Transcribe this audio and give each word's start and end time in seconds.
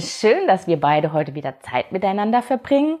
Schön, 0.00 0.46
dass 0.46 0.66
wir 0.66 0.80
beide 0.80 1.12
heute 1.12 1.34
wieder 1.34 1.60
Zeit 1.60 1.92
miteinander 1.92 2.40
verbringen. 2.40 2.98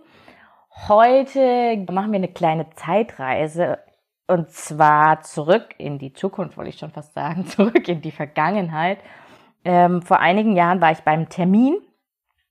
Heute 0.86 1.82
machen 1.90 2.12
wir 2.12 2.18
eine 2.18 2.28
kleine 2.28 2.68
Zeitreise 2.70 3.78
und 4.26 4.50
zwar 4.50 5.22
zurück 5.22 5.74
in 5.78 5.98
die 5.98 6.12
Zukunft, 6.12 6.58
wollte 6.58 6.70
ich 6.70 6.78
schon 6.78 6.90
fast 6.90 7.14
sagen, 7.14 7.46
zurück 7.46 7.88
in 7.88 8.02
die 8.02 8.10
Vergangenheit. 8.10 8.98
Ähm, 9.64 10.02
vor 10.02 10.20
einigen 10.20 10.56
Jahren 10.56 10.82
war 10.82 10.92
ich 10.92 11.00
beim 11.00 11.30
Termin 11.30 11.78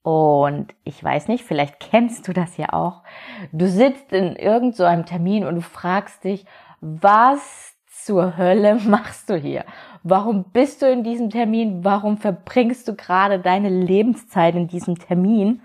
und 0.02 0.74
ich 0.82 1.02
weiß 1.02 1.28
nicht, 1.28 1.44
vielleicht 1.44 1.78
kennst 1.78 2.26
du 2.26 2.32
das 2.32 2.56
ja 2.56 2.72
auch. 2.72 3.04
Du 3.52 3.68
sitzt 3.68 4.12
in 4.12 4.34
irgendeinem 4.34 5.02
so 5.02 5.08
Termin 5.08 5.44
und 5.44 5.54
du 5.54 5.62
fragst 5.62 6.24
dich, 6.24 6.44
was 6.80 7.76
zur 7.86 8.36
Hölle 8.36 8.74
machst 8.84 9.30
du 9.30 9.36
hier? 9.36 9.64
Warum 10.06 10.44
bist 10.52 10.82
du 10.82 10.92
in 10.92 11.02
diesem 11.02 11.30
Termin? 11.30 11.82
Warum 11.82 12.18
verbringst 12.18 12.86
du 12.86 12.94
gerade 12.94 13.38
deine 13.38 13.70
Lebenszeit 13.70 14.54
in 14.54 14.68
diesem 14.68 14.98
Termin? 14.98 15.62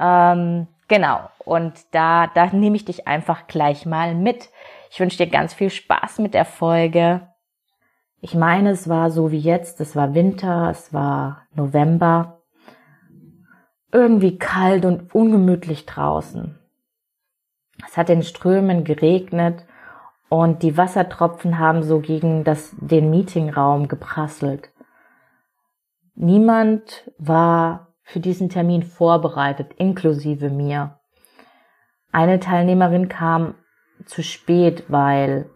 Ähm, 0.00 0.66
genau. 0.88 1.30
Und 1.38 1.74
da, 1.92 2.26
da 2.26 2.46
nehme 2.46 2.74
ich 2.74 2.84
dich 2.84 3.06
einfach 3.06 3.46
gleich 3.46 3.86
mal 3.86 4.16
mit. 4.16 4.50
Ich 4.90 4.98
wünsche 4.98 5.16
dir 5.16 5.28
ganz 5.28 5.54
viel 5.54 5.70
Spaß 5.70 6.18
mit 6.18 6.34
der 6.34 6.44
Folge. 6.44 7.28
Ich 8.20 8.34
meine, 8.34 8.70
es 8.70 8.88
war 8.88 9.12
so 9.12 9.30
wie 9.30 9.38
jetzt. 9.38 9.80
Es 9.80 9.94
war 9.94 10.12
Winter, 10.12 10.68
es 10.68 10.92
war 10.92 11.42
November. 11.54 12.42
Irgendwie 13.92 14.38
kalt 14.38 14.84
und 14.84 15.14
ungemütlich 15.14 15.86
draußen. 15.86 16.58
Es 17.86 17.96
hat 17.96 18.10
in 18.10 18.24
Strömen 18.24 18.82
geregnet 18.82 19.66
und 20.32 20.62
die 20.62 20.78
Wassertropfen 20.78 21.58
haben 21.58 21.82
so 21.82 22.00
gegen 22.00 22.42
das, 22.42 22.74
den 22.80 23.10
Meetingraum 23.10 23.86
geprasselt. 23.86 24.70
Niemand 26.14 27.12
war 27.18 27.88
für 28.02 28.18
diesen 28.18 28.48
Termin 28.48 28.82
vorbereitet, 28.82 29.74
inklusive 29.76 30.48
mir. 30.48 30.98
Eine 32.12 32.40
Teilnehmerin 32.40 33.10
kam 33.10 33.56
zu 34.06 34.22
spät, 34.22 34.84
weil 34.88 35.50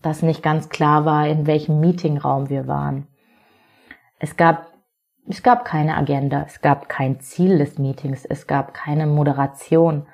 das 0.00 0.22
nicht 0.22 0.42
ganz 0.42 0.70
klar 0.70 1.04
war, 1.04 1.28
in 1.28 1.46
welchem 1.46 1.78
Meetingraum 1.78 2.48
wir 2.48 2.66
waren. 2.66 3.08
Es 4.18 4.38
gab, 4.38 4.68
es 5.28 5.42
gab 5.42 5.66
keine 5.66 5.98
Agenda, 5.98 6.44
es 6.46 6.62
gab 6.62 6.88
kein 6.88 7.20
Ziel 7.20 7.58
des 7.58 7.76
Meetings, 7.76 8.24
es 8.24 8.46
gab 8.46 8.72
keine 8.72 9.06
Moderation. 9.06 10.06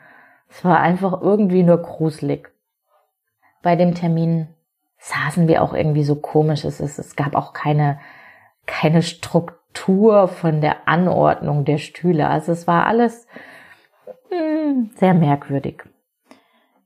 Es 0.49 0.65
war 0.65 0.81
einfach 0.81 1.23
irgendwie 1.23 1.63
nur 1.63 1.79
gruselig 1.81 2.58
bei 3.63 3.77
dem 3.77 3.95
Termin 3.95 4.49
saßen 4.99 5.49
wir 5.49 5.63
auch 5.63 5.75
irgendwie 5.75 6.05
so 6.05 6.17
komisch. 6.17 6.65
Es, 6.65 6.81
es, 6.81 6.99
es 6.99 7.17
gab 7.17 7.35
auch 7.35 7.53
keine, 7.53 7.99
keine 8.67 9.03
Struktur 9.03 10.29
von 10.29 10.61
der 10.61 10.89
Anordnung 10.89 11.65
der 11.65 11.79
Stühle. 11.79 12.29
Also 12.29 12.53
es 12.53 12.67
war 12.67 12.87
alles 12.87 13.27
hm, 14.31 14.91
sehr 14.97 15.15
merkwürdig. 15.15 15.85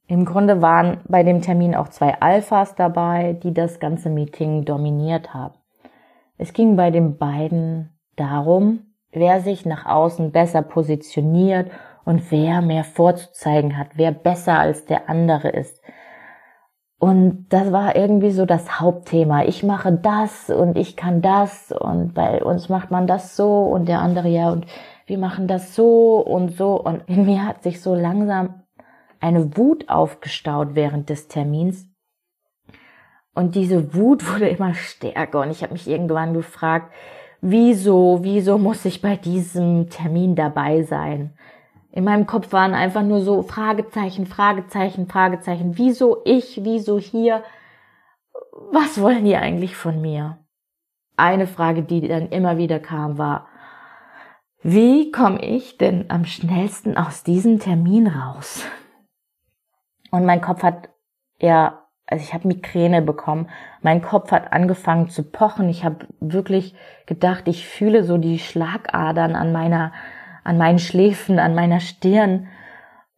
Im 0.06 0.24
Grunde 0.26 0.60
waren 0.60 1.00
bei 1.08 1.22
dem 1.22 1.41
Termin 1.41 1.74
auch 1.74 1.88
zwei 1.88 2.20
Alphas 2.20 2.75
dabei, 2.75 3.32
die 3.32 3.54
das 3.54 3.80
ganze 3.80 4.10
Meeting 4.10 4.64
dominiert 4.64 5.32
haben. 5.32 5.54
Es 6.36 6.52
ging 6.52 6.76
bei 6.76 6.91
den 6.91 7.16
beiden 7.16 7.96
darum, 8.16 8.94
wer 9.10 9.41
sich 9.41 9.64
nach 9.64 9.86
außen 9.86 10.32
besser 10.32 10.62
positioniert 10.62 11.70
und 12.04 12.30
wer 12.30 12.60
mehr 12.62 12.84
vorzuzeigen 12.84 13.78
hat, 13.78 13.88
wer 13.94 14.10
besser 14.10 14.58
als 14.58 14.84
der 14.84 15.08
andere 15.08 15.48
ist, 15.48 15.80
und 17.02 17.46
das 17.48 17.72
war 17.72 17.96
irgendwie 17.96 18.30
so 18.30 18.46
das 18.46 18.78
Hauptthema. 18.78 19.42
Ich 19.42 19.64
mache 19.64 19.90
das 19.90 20.50
und 20.50 20.78
ich 20.78 20.94
kann 20.94 21.20
das 21.20 21.72
und 21.72 22.14
bei 22.14 22.44
uns 22.44 22.68
macht 22.68 22.92
man 22.92 23.08
das 23.08 23.34
so 23.34 23.64
und 23.64 23.88
der 23.88 23.98
andere 23.98 24.28
ja 24.28 24.52
und 24.52 24.66
wir 25.06 25.18
machen 25.18 25.48
das 25.48 25.74
so 25.74 26.18
und 26.18 26.56
so. 26.56 26.80
Und 26.80 27.02
in 27.08 27.26
mir 27.26 27.44
hat 27.44 27.64
sich 27.64 27.80
so 27.80 27.96
langsam 27.96 28.62
eine 29.18 29.56
Wut 29.56 29.88
aufgestaut 29.88 30.76
während 30.76 31.10
des 31.10 31.26
Termins. 31.26 31.88
Und 33.34 33.56
diese 33.56 33.96
Wut 33.96 34.32
wurde 34.32 34.48
immer 34.48 34.74
stärker 34.74 35.40
und 35.40 35.50
ich 35.50 35.64
habe 35.64 35.72
mich 35.72 35.88
irgendwann 35.88 36.34
gefragt, 36.34 36.92
wieso, 37.40 38.20
wieso 38.22 38.58
muss 38.58 38.84
ich 38.84 39.02
bei 39.02 39.16
diesem 39.16 39.90
Termin 39.90 40.36
dabei 40.36 40.84
sein? 40.84 41.32
In 41.92 42.04
meinem 42.04 42.26
Kopf 42.26 42.53
waren 42.53 42.72
einfach 42.72 43.03
nur 43.03 43.20
so 43.20 43.42
Fragezeichen, 43.42 44.26
Fragezeichen, 44.26 45.06
Fragezeichen. 45.06 45.76
Wieso 45.76 46.22
ich? 46.25 46.60
Wieso 46.64 46.98
hier? 46.98 47.44
Was 48.70 49.00
wollen 49.00 49.26
die 49.26 49.36
eigentlich 49.36 49.76
von 49.76 50.00
mir? 50.00 50.38
Eine 51.19 51.47
Frage, 51.47 51.82
die 51.82 52.08
dann 52.08 52.31
immer 52.31 52.56
wieder 52.56 52.81
kam, 52.81 53.19
war, 53.19 53.47
wie 54.62 55.10
komme 55.10 55.44
ich 55.44 55.76
denn 55.76 56.06
am 56.08 56.25
schnellsten 56.25 56.97
aus 56.97 57.25
diesem 57.25 57.58
Termin 57.58 58.06
raus? 58.06 58.64
Und 60.10 60.25
mein 60.25 60.41
Kopf 60.41 60.62
hat, 60.62 60.88
ja, 61.41 61.82
also 62.06 62.25
ich 62.25 62.32
habe 62.32 62.48
Migräne 62.48 63.02
bekommen. 63.02 63.50
Mein 63.82 64.00
Kopf 64.00 64.31
hat 64.31 64.52
angefangen 64.52 65.10
zu 65.10 65.25
pochen. 65.25 65.69
Ich 65.69 65.84
habe 65.84 66.06
wirklich 66.20 66.75
gedacht, 67.06 67.48
ich 67.48 67.66
fühle 67.66 68.04
so 68.04 68.16
die 68.16 68.38
Schlagadern 68.38 69.34
an 69.34 69.52
meiner 69.52 69.92
an 70.44 70.58
meinen 70.58 70.78
Schläfen, 70.78 71.38
an 71.38 71.54
meiner 71.54 71.80
Stirn. 71.80 72.48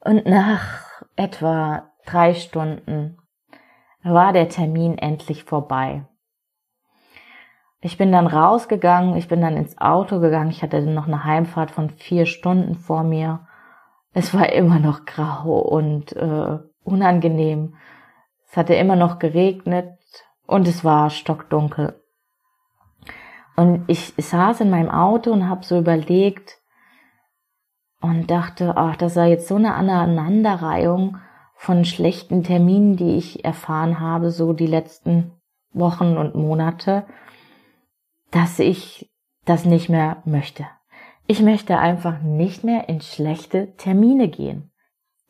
Und 0.01 0.27
nach 0.27 1.05
etwa 1.17 1.91
drei 2.07 2.35
Stunden 2.35 3.19
war 4.03 4.33
der 4.33 4.49
Termin 4.49 4.99
endlich 4.99 5.45
vorbei. 5.45 6.05
Ich 7.81 7.99
bin 7.99 8.13
dann 8.13 8.27
rausgegangen, 8.27 9.17
ich 9.17 9.29
bin 9.29 9.43
dann 9.43 9.57
ins 9.57 9.79
Auto 9.79 10.19
gegangen, 10.21 10.51
ich 10.51 10.63
hatte 10.63 10.81
noch 10.81 11.07
eine 11.07 11.25
Heimfahrt 11.25 11.71
von 11.71 11.91
vier 11.91 12.25
Stunden 12.25 12.77
vor 12.77 13.03
mir. 13.03 13.47
Es 14.15 14.33
war 14.33 14.51
immer 14.53 14.79
noch 14.79 15.05
grau 15.05 15.59
und 15.59 16.15
äh, 16.17 16.59
unangenehm. 16.83 17.77
Es 18.49 18.57
hatte 18.57 18.75
immer 18.75 18.97
noch 18.97 19.19
geregnet 19.19 19.99
und 20.47 20.67
es 20.67 20.85
war 20.85 21.11
stockdunkel. 21.11 22.01
Und 23.57 23.85
ich 23.87 24.15
saß 24.17 24.61
in 24.61 24.71
meinem 24.71 24.91
Auto 24.91 25.31
und 25.31 25.49
habe 25.49 25.65
so 25.65 25.79
überlegt, 25.79 26.59
und 28.05 28.31
dachte, 28.31 28.77
ach, 28.77 28.97
das 28.97 29.15
sei 29.15 29.31
jetzt 29.31 29.49
so 29.49 29.55
eine 29.57 29.75
Aneinanderreihung 29.75 31.17
von 31.55 31.87
schlechten 31.87 32.43
Terminen, 32.43 32.97
die 32.97 33.17
ich 33.17 33.47
erfahren 33.47 33.99
habe, 33.99 34.31
so 34.31 34.53
die 34.53 34.67
letzten 34.67 35.33
Wochen 35.73 36.19
und 36.19 36.35
Monate, 36.35 37.07
dass 38.31 38.59
ich 38.59 39.11
das 39.47 39.65
nicht 39.65 39.89
mehr 39.89 40.19
möchte. 40.27 40.67
Ich 41.27 41.41
möchte 41.41 41.79
einfach 41.79 42.21
nicht 42.21 42.63
mehr 42.63 42.91
in 42.91 43.01
schlechte 43.01 43.75
Termine 43.77 44.29
gehen. 44.29 44.71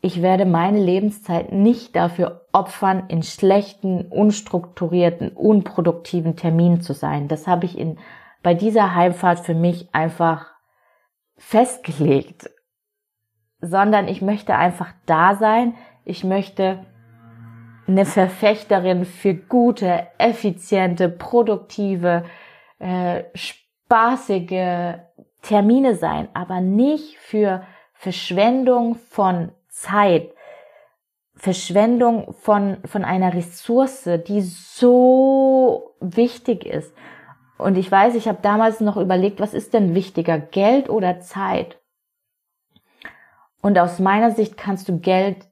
Ich 0.01 0.21
werde 0.21 0.45
meine 0.45 0.83
Lebenszeit 0.83 1.53
nicht 1.53 1.95
dafür 1.95 2.49
opfern, 2.53 3.05
in 3.07 3.23
schlechten, 3.23 4.03
unstrukturierten, 4.03 5.29
unproduktiven 5.29 6.35
Terminen 6.35 6.81
zu 6.81 6.93
sein. 6.93 7.29
Das 7.29 7.47
habe 7.47 7.67
ich 7.67 7.79
in, 7.79 7.99
bei 8.43 8.53
dieser 8.53 8.97
Heimfahrt 8.97 9.39
für 9.39 9.55
mich 9.55 9.95
einfach 9.95 10.47
festgelegt 11.37 12.51
sondern 13.65 14.09
ich 14.09 14.23
möchte 14.23 14.55
einfach 14.57 14.93
da 15.07 15.35
sein. 15.35 15.75
Ich 16.05 16.25
möchte 16.25 16.85
eine 17.87 18.05
Verfechterin 18.05 19.05
für 19.05 19.35
gute, 19.35 20.07
effiziente, 20.19 21.09
produktive, 21.09 22.25
äh, 22.79 23.25
spaßige 23.35 24.99
Termine 25.43 25.95
sein, 25.95 26.29
aber 26.35 26.61
nicht 26.61 27.19
für 27.19 27.63
Verschwendung 27.93 28.95
von 28.95 29.53
Zeit, 29.69 30.31
Verschwendung 31.37 32.33
von, 32.33 32.79
von 32.85 33.05
einer 33.05 33.35
Ressource, 33.35 34.09
die 34.27 34.41
so 34.41 35.95
wichtig 36.01 36.65
ist. 36.65 36.95
Und 37.59 37.77
ich 37.77 37.91
weiß, 37.91 38.15
ich 38.15 38.29
habe 38.29 38.39
damals 38.41 38.81
noch 38.81 38.97
überlegt, 38.97 39.41
was 39.41 39.55
ist 39.55 39.75
denn 39.75 39.95
wichtiger, 39.95 40.39
Geld 40.39 40.89
oder 40.89 41.21
Zeit? 41.21 41.79
Und 43.65 43.79
aus 43.79 43.99
meiner 43.99 44.31
Sicht 44.31 44.59
kannst 44.59 44.91
du 44.91 45.01
Geld 45.01 45.49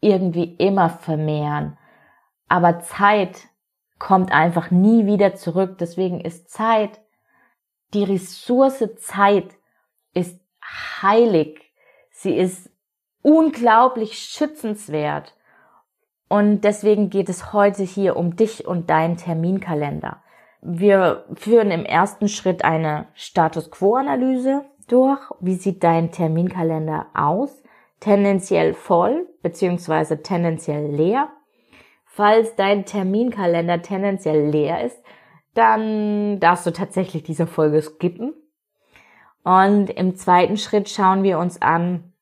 irgendwie 0.00 0.54
immer 0.54 0.88
vermehren. 0.88 1.76
Aber 2.48 2.80
Zeit 2.80 3.48
kommt 3.98 4.32
einfach 4.32 4.70
nie 4.70 5.04
wieder 5.04 5.34
zurück. 5.34 5.76
Deswegen 5.76 6.22
ist 6.22 6.48
Zeit 6.48 7.02
die 7.92 8.04
Ressource 8.04 8.82
Zeit 8.96 9.58
ist 10.14 10.40
heilig. 11.02 11.60
Sie 12.10 12.34
ist 12.34 12.70
unglaublich 13.20 14.18
schützenswert. 14.18 15.36
Und 16.30 16.62
deswegen 16.62 17.10
geht 17.10 17.28
es 17.28 17.52
heute 17.52 17.82
hier 17.82 18.16
um 18.16 18.36
dich 18.36 18.66
und 18.66 18.88
deinen 18.88 19.18
Terminkalender. 19.18 20.22
Wir 20.62 21.26
führen 21.34 21.70
im 21.70 21.84
ersten 21.84 22.28
Schritt 22.28 22.64
eine 22.64 23.08
Status 23.12 23.70
Quo-Analyse 23.70 24.64
durch. 24.92 25.20
Wie 25.40 25.54
sieht 25.54 25.82
dein 25.82 26.10
Terminkalender 26.10 27.06
aus? 27.14 27.62
Tendenziell 28.00 28.74
voll 28.74 29.28
beziehungsweise 29.42 30.22
tendenziell 30.22 30.86
leer. 30.86 31.30
Falls 32.04 32.56
dein 32.56 32.84
Terminkalender 32.84 33.82
tendenziell 33.82 34.48
leer 34.48 34.84
ist, 34.84 35.02
dann 35.54 36.40
darfst 36.40 36.66
du 36.66 36.72
tatsächlich 36.72 37.22
diese 37.22 37.46
Folge 37.46 37.82
skippen. 37.82 38.34
Und 39.42 39.90
im 39.90 40.16
zweiten 40.16 40.56
Schritt 40.56 40.88
schauen 40.88 41.22
wir 41.22 41.38
uns 41.38 41.62
an, 41.62 42.12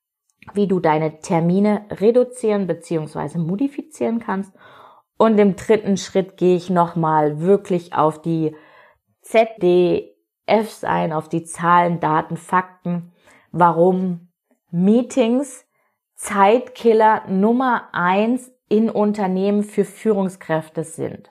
wie 0.54 0.66
du 0.66 0.80
deine 0.80 1.20
Termine 1.20 1.84
reduzieren 1.90 2.66
bzw. 2.66 3.38
modifizieren 3.38 4.20
kannst. 4.20 4.52
Und 5.16 5.38
im 5.38 5.56
dritten 5.56 5.96
Schritt 5.96 6.36
gehe 6.36 6.56
ich 6.56 6.70
nochmal 6.70 7.40
wirklich 7.40 7.92
auf 7.92 8.22
die 8.22 8.54
ZDFs 10.48 10.84
ein, 10.84 11.12
auf 11.12 11.28
die 11.28 11.44
Zahlen, 11.44 12.00
Daten, 12.00 12.36
Fakten, 12.36 13.12
warum 13.52 14.28
Meetings 14.70 15.64
Zeitkiller 16.14 17.22
Nummer 17.28 17.88
eins 17.92 18.50
in 18.68 18.90
Unternehmen 18.90 19.62
für 19.62 19.84
Führungskräfte 19.84 20.82
sind. 20.82 21.30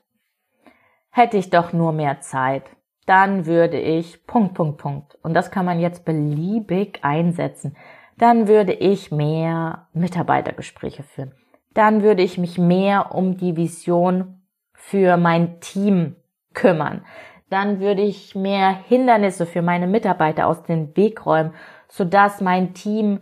Hätte 1.10 1.38
ich 1.38 1.50
doch 1.50 1.74
nur 1.74 1.92
mehr 1.92 2.22
Zeit, 2.22 2.64
dann 3.06 3.46
würde 3.46 3.80
ich 3.80 4.26
Punkt, 4.26 4.54
Punkt, 4.54 4.78
Punkt. 4.78 5.18
Und 5.24 5.34
das 5.34 5.52
kann 5.52 5.66
man 5.66 5.80
jetzt 5.80 6.06
beliebig 6.06 7.00
einsetzen 7.04 7.76
dann 8.18 8.48
würde 8.48 8.74
ich 8.74 9.12
mehr 9.12 9.88
Mitarbeitergespräche 9.94 11.04
führen. 11.04 11.34
Dann 11.74 12.02
würde 12.02 12.24
ich 12.24 12.38
mich 12.38 12.58
mehr 12.58 13.14
um 13.14 13.38
die 13.38 13.56
Vision 13.56 14.42
für 14.74 15.18
mein 15.18 15.60
Team 15.60 16.16
kümmern. 16.54 17.06
Dann 17.50 17.80
würde 17.80 18.02
ich 18.02 18.36
mehr 18.36 18.70
Hindernisse 18.70 19.46
für 19.46 19.62
meine 19.62 19.88
Mitarbeiter 19.88 20.48
aus 20.48 20.64
dem 20.64 20.96
Weg 20.98 21.26
räumen, 21.26 21.54
sodass 21.88 22.42
mein 22.42 22.74
Team 22.74 23.22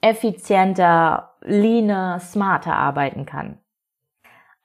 effizienter, 0.00 1.34
leaner, 1.42 2.18
smarter 2.20 2.74
arbeiten 2.74 3.26
kann. 3.26 3.58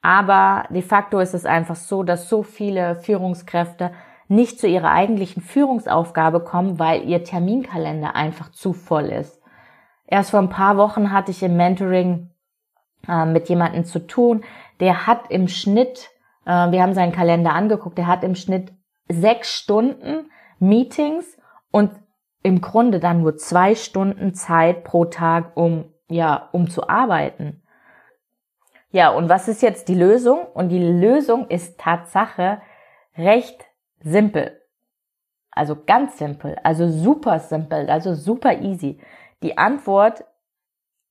Aber 0.02 0.64
de 0.70 0.82
facto 0.82 1.18
ist 1.18 1.34
es 1.34 1.46
einfach 1.46 1.76
so, 1.76 2.02
dass 2.02 2.28
so 2.28 2.42
viele 2.42 2.94
Führungskräfte 2.96 3.92
nicht 4.28 4.58
zu 4.58 4.66
ihrer 4.66 4.90
eigentlichen 4.90 5.42
Führungsaufgabe 5.42 6.40
kommen, 6.40 6.78
weil 6.78 7.02
ihr 7.08 7.24
Terminkalender 7.24 8.16
einfach 8.16 8.50
zu 8.50 8.72
voll 8.72 9.06
ist. 9.06 9.40
Erst 10.06 10.30
vor 10.30 10.40
ein 10.40 10.48
paar 10.48 10.76
Wochen 10.76 11.12
hatte 11.12 11.30
ich 11.30 11.42
im 11.42 11.56
Mentoring 11.56 12.30
äh, 13.08 13.24
mit 13.24 13.48
jemandem 13.48 13.84
zu 13.84 14.06
tun, 14.06 14.44
der 14.80 15.06
hat 15.06 15.30
im 15.30 15.48
Schnitt, 15.48 16.10
äh, 16.44 16.70
wir 16.70 16.82
haben 16.82 16.94
seinen 16.94 17.12
Kalender 17.12 17.52
angeguckt, 17.52 17.98
der 17.98 18.06
hat 18.06 18.24
im 18.24 18.34
Schnitt 18.34 18.72
sechs 19.08 19.52
Stunden 19.52 20.30
Meetings 20.58 21.36
und 21.70 21.90
im 22.42 22.60
Grunde 22.60 23.00
dann 23.00 23.22
nur 23.22 23.36
zwei 23.36 23.74
Stunden 23.74 24.34
Zeit 24.34 24.84
pro 24.84 25.04
Tag, 25.04 25.56
um, 25.56 25.92
ja, 26.08 26.48
um 26.52 26.70
zu 26.70 26.88
arbeiten. 26.88 27.62
Ja, 28.90 29.10
und 29.10 29.28
was 29.28 29.48
ist 29.48 29.62
jetzt 29.62 29.88
die 29.88 29.94
Lösung? 29.94 30.46
Und 30.54 30.68
die 30.68 30.82
Lösung 30.82 31.48
ist 31.48 31.78
Tatsache 31.78 32.62
recht 33.16 33.64
simpel. 34.00 34.60
Also 35.50 35.76
ganz 35.86 36.18
simpel, 36.18 36.56
also 36.62 36.88
super 36.88 37.38
simpel, 37.38 37.90
also 37.90 38.14
super 38.14 38.60
easy. 38.60 39.00
Die 39.42 39.58
Antwort 39.58 40.24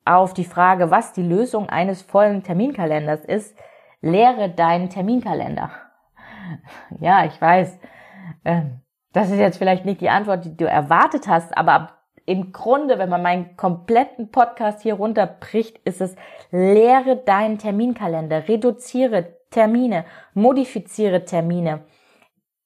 auf 0.05 0.33
die 0.33 0.45
Frage, 0.45 0.91
was 0.91 1.13
die 1.13 1.23
Lösung 1.23 1.67
eines 1.67 2.03
vollen 2.03 2.43
Terminkalenders 2.43 3.25
ist, 3.25 3.57
leere 4.01 4.49
deinen 4.49 4.89
Terminkalender. 4.89 5.71
Ja, 6.99 7.25
ich 7.25 7.39
weiß, 7.39 7.77
ähm, 8.43 8.81
das 9.13 9.29
ist 9.29 9.37
jetzt 9.37 9.57
vielleicht 9.57 9.85
nicht 9.85 10.01
die 10.01 10.09
Antwort, 10.09 10.45
die 10.45 10.55
du 10.55 10.65
erwartet 10.65 11.27
hast, 11.27 11.57
aber 11.57 11.91
im 12.25 12.51
Grunde, 12.51 12.97
wenn 12.97 13.09
man 13.09 13.21
meinen 13.21 13.55
kompletten 13.55 14.31
Podcast 14.31 14.81
hier 14.81 14.95
runterbricht, 14.95 15.77
ist 15.85 16.01
es, 16.01 16.15
leere 16.51 17.17
deinen 17.17 17.59
Terminkalender, 17.59 18.47
reduziere 18.47 19.35
Termine, 19.51 20.05
modifiziere 20.33 21.23
Termine, 21.23 21.85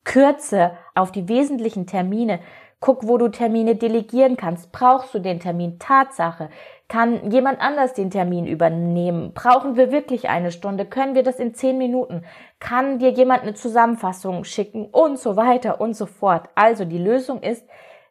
kürze 0.06 0.72
auf 0.96 1.12
die 1.12 1.28
wesentlichen 1.28 1.86
Termine, 1.86 2.40
Guck, 2.82 3.06
wo 3.08 3.18
du 3.18 3.28
Termine 3.28 3.76
delegieren 3.76 4.38
kannst. 4.38 4.72
Brauchst 4.72 5.14
du 5.14 5.20
den 5.20 5.40
Termin? 5.40 5.80
Tatsache. 5.80 6.50
Kann 6.90 7.30
jemand 7.30 7.62
anders 7.62 7.94
den 7.94 8.10
Termin 8.10 8.48
übernehmen? 8.48 9.32
Brauchen 9.34 9.76
wir 9.78 9.92
wirklich 9.92 10.28
eine 10.28 10.52
Stunde? 10.52 10.86
Können 10.86 11.14
wir 11.14 11.22
das 11.22 11.40
in 11.40 11.54
zehn 11.54 11.78
Minuten? 11.78 12.24
Kann 12.60 12.98
dir 12.98 13.12
jemand 13.12 13.44
eine 13.44 13.54
Zusammenfassung 13.54 14.44
schicken? 14.44 14.88
Und 14.88 15.20
so 15.20 15.36
weiter 15.36 15.80
und 15.80 15.94
so 15.94 16.08
fort. 16.08 16.50
Also 16.56 16.86
die 16.86 16.98
Lösung 16.98 17.44
ist, 17.44 17.64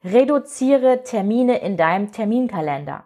reduziere 0.05 1.03
Termine 1.03 1.59
in 1.59 1.77
deinem 1.77 2.13
Terminkalender. 2.13 3.05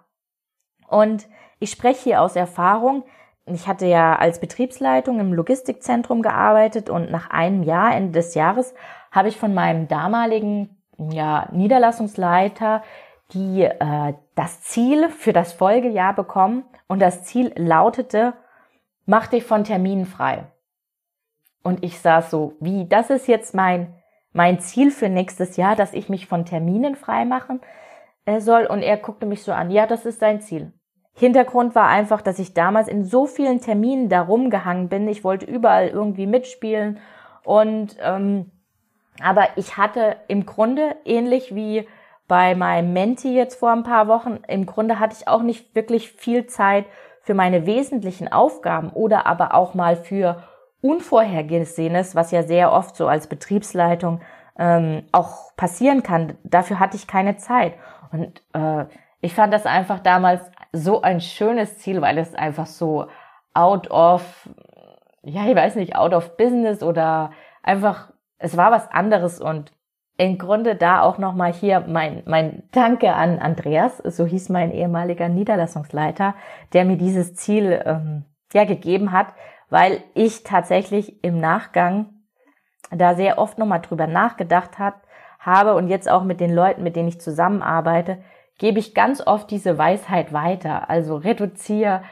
Und 0.88 1.26
ich 1.58 1.70
spreche 1.70 2.04
hier 2.04 2.20
aus 2.20 2.36
Erfahrung. 2.36 3.04
Ich 3.46 3.66
hatte 3.66 3.86
ja 3.86 4.16
als 4.16 4.40
Betriebsleitung 4.40 5.20
im 5.20 5.32
Logistikzentrum 5.32 6.20
gearbeitet 6.20 6.90
und 6.90 7.10
nach 7.10 7.30
einem 7.30 7.62
Jahr, 7.62 7.96
Ende 7.96 8.12
des 8.12 8.34
Jahres, 8.34 8.74
habe 9.10 9.28
ich 9.28 9.38
von 9.38 9.54
meinem 9.54 9.88
damaligen 9.88 10.82
ja, 10.98 11.48
Niederlassungsleiter, 11.50 12.82
die 13.34 13.62
äh, 13.62 14.14
das 14.34 14.62
Ziel 14.62 15.08
für 15.10 15.32
das 15.32 15.52
Folgejahr 15.52 16.14
bekommen 16.14 16.64
und 16.88 17.00
das 17.00 17.24
Ziel 17.24 17.52
lautete, 17.56 18.34
mach 19.06 19.26
dich 19.26 19.44
von 19.44 19.64
Terminen 19.64 20.06
frei. 20.06 20.44
Und 21.62 21.84
ich 21.84 22.00
saß 22.00 22.30
so, 22.30 22.54
wie, 22.60 22.88
das 22.88 23.10
ist 23.10 23.28
jetzt 23.28 23.54
mein, 23.54 23.94
mein 24.32 24.58
Ziel 24.58 24.90
für 24.90 25.08
nächstes 25.08 25.56
Jahr, 25.56 25.76
dass 25.76 25.92
ich 25.92 26.08
mich 26.08 26.26
von 26.26 26.44
Terminen 26.44 26.96
frei 26.96 27.24
machen 27.24 27.60
äh, 28.24 28.40
soll. 28.40 28.66
Und 28.66 28.82
er 28.82 28.96
guckte 28.96 29.26
mich 29.26 29.42
so 29.42 29.52
an, 29.52 29.70
ja, 29.70 29.86
das 29.86 30.04
ist 30.04 30.20
sein 30.20 30.40
Ziel. 30.40 30.72
Hintergrund 31.14 31.74
war 31.74 31.88
einfach, 31.88 32.22
dass 32.22 32.38
ich 32.38 32.54
damals 32.54 32.88
in 32.88 33.04
so 33.04 33.26
vielen 33.26 33.60
Terminen 33.60 34.08
da 34.08 34.22
rumgehangen 34.22 34.88
bin. 34.88 35.08
Ich 35.08 35.24
wollte 35.24 35.46
überall 35.46 35.88
irgendwie 35.88 36.26
mitspielen 36.26 36.98
und 37.44 37.96
ähm, 38.00 38.50
aber 39.22 39.48
ich 39.56 39.76
hatte 39.76 40.16
im 40.28 40.46
Grunde, 40.46 40.96
ähnlich 41.04 41.54
wie 41.54 41.86
bei 42.32 42.54
meinem 42.54 42.94
Menti 42.94 43.34
jetzt 43.34 43.56
vor 43.56 43.72
ein 43.72 43.82
paar 43.82 44.08
Wochen, 44.08 44.38
im 44.48 44.64
Grunde 44.64 44.98
hatte 44.98 45.14
ich 45.20 45.28
auch 45.28 45.42
nicht 45.42 45.74
wirklich 45.74 46.12
viel 46.12 46.46
Zeit 46.46 46.86
für 47.20 47.34
meine 47.34 47.66
wesentlichen 47.66 48.32
Aufgaben 48.32 48.88
oder 48.88 49.26
aber 49.26 49.52
auch 49.52 49.74
mal 49.74 49.96
für 49.96 50.42
Unvorhergesehenes, 50.80 52.16
was 52.16 52.30
ja 52.30 52.42
sehr 52.42 52.72
oft 52.72 52.96
so 52.96 53.06
als 53.06 53.26
Betriebsleitung 53.26 54.22
ähm, 54.58 55.02
auch 55.12 55.54
passieren 55.58 56.02
kann. 56.02 56.38
Dafür 56.42 56.80
hatte 56.80 56.96
ich 56.96 57.06
keine 57.06 57.36
Zeit. 57.36 57.74
Und 58.12 58.40
äh, 58.54 58.86
ich 59.20 59.34
fand 59.34 59.52
das 59.52 59.66
einfach 59.66 60.00
damals 60.00 60.40
so 60.72 61.02
ein 61.02 61.20
schönes 61.20 61.80
Ziel, 61.80 62.00
weil 62.00 62.16
es 62.16 62.34
einfach 62.34 62.64
so 62.64 63.08
out 63.52 63.90
of, 63.90 64.48
ja, 65.22 65.44
ich 65.44 65.54
weiß 65.54 65.76
nicht, 65.76 65.96
out 65.96 66.14
of 66.14 66.38
business 66.38 66.82
oder 66.82 67.32
einfach 67.62 68.10
es 68.38 68.56
war 68.56 68.70
was 68.70 68.90
anderes 68.90 69.38
und 69.38 69.70
im 70.18 70.38
Grunde 70.38 70.74
da 70.74 71.02
auch 71.02 71.18
nochmal 71.18 71.52
hier 71.52 71.84
mein, 71.88 72.22
mein 72.26 72.64
Danke 72.72 73.14
an 73.14 73.38
Andreas, 73.38 73.98
so 73.98 74.26
hieß 74.26 74.50
mein 74.50 74.70
ehemaliger 74.70 75.28
Niederlassungsleiter, 75.28 76.34
der 76.72 76.84
mir 76.84 76.96
dieses 76.96 77.34
Ziel 77.34 77.82
ähm, 77.84 78.24
ja 78.52 78.64
gegeben 78.64 79.12
hat, 79.12 79.28
weil 79.70 80.02
ich 80.14 80.44
tatsächlich 80.44 81.24
im 81.24 81.40
Nachgang 81.40 82.10
da 82.90 83.14
sehr 83.14 83.38
oft 83.38 83.58
nochmal 83.58 83.80
drüber 83.80 84.06
nachgedacht 84.06 84.78
hat, 84.78 84.94
habe 85.38 85.74
und 85.74 85.88
jetzt 85.88 86.10
auch 86.10 86.22
mit 86.22 86.40
den 86.40 86.54
Leuten, 86.54 86.82
mit 86.82 86.94
denen 86.94 87.08
ich 87.08 87.20
zusammenarbeite, 87.20 88.18
gebe 88.58 88.78
ich 88.78 88.94
ganz 88.94 89.26
oft 89.26 89.50
diese 89.50 89.78
Weisheit 89.78 90.32
weiter. 90.32 90.88
Also 90.88 91.16
reduziere 91.16 92.02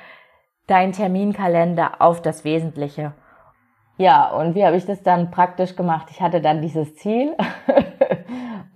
deinen 0.66 0.92
Terminkalender 0.92 2.00
auf 2.00 2.23
das 2.23 2.45
Wesentliche. 2.45 3.12
Ja, 3.99 4.30
und 4.30 4.54
wie 4.54 4.64
habe 4.64 4.76
ich 4.76 4.87
das 4.87 5.02
dann 5.02 5.30
praktisch 5.30 5.76
gemacht? 5.76 6.09
Ich 6.11 6.23
hatte 6.23 6.40
dann 6.40 6.62
dieses 6.62 6.97
Ziel, 6.97 7.37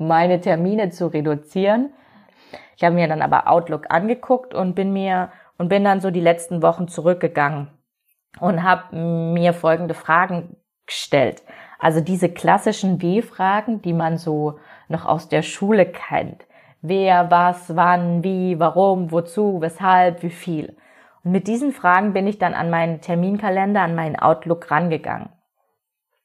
meine 0.06 0.40
Termine 0.40 0.90
zu 0.90 1.06
reduzieren. 1.06 1.92
Ich 2.76 2.84
habe 2.84 2.94
mir 2.94 3.08
dann 3.08 3.23
aber 3.23 3.49
Outlook 3.49 3.87
angeguckt 3.90 4.54
und 4.54 4.75
bin 4.75 4.92
mir 4.92 5.30
und 5.58 5.68
bin 5.68 5.84
dann 5.84 6.00
so 6.00 6.11
die 6.11 6.20
letzten 6.20 6.62
Wochen 6.62 6.88
zurückgegangen 6.88 7.68
und 8.40 8.62
habe 8.62 8.96
mir 8.96 9.52
folgende 9.52 9.94
Fragen 9.94 10.56
gestellt. 10.87 11.42
Also 11.78 12.00
diese 12.00 12.28
klassischen 12.28 13.00
W-Fragen, 13.00 13.82
die 13.82 13.92
man 13.92 14.16
so 14.18 14.58
noch 14.88 15.04
aus 15.04 15.28
der 15.28 15.42
Schule 15.42 15.87
kennt. 15.87 16.44
Wer, 16.82 17.30
was, 17.30 17.75
wann, 17.76 18.23
wie, 18.25 18.58
warum, 18.58 19.11
wozu, 19.11 19.61
weshalb, 19.61 20.23
wie 20.23 20.30
viel. 20.30 20.76
Und 21.23 21.32
mit 21.32 21.46
diesen 21.46 21.73
Fragen 21.73 22.12
bin 22.12 22.26
ich 22.26 22.38
dann 22.38 22.54
an 22.54 22.70
meinen 22.70 23.00
Terminkalender, 23.00 23.80
an 23.80 23.94
meinen 23.94 24.16
Outlook 24.16 24.70
rangegangen. 24.70 25.30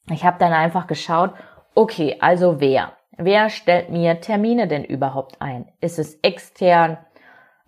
Ich 0.09 0.25
habe 0.25 0.38
dann 0.39 0.51
einfach 0.51 0.88
geschaut, 0.88 1.31
okay, 1.75 2.17
also 2.19 2.59
wer? 2.59 2.93
Wer 3.22 3.50
stellt 3.50 3.90
mir 3.90 4.22
Termine 4.22 4.70
denn 4.70 4.86
überhaupt 4.86 5.42
ein? 5.42 5.66
Ist 5.82 6.00
es 6.00 6.16
extern, 6.22 6.98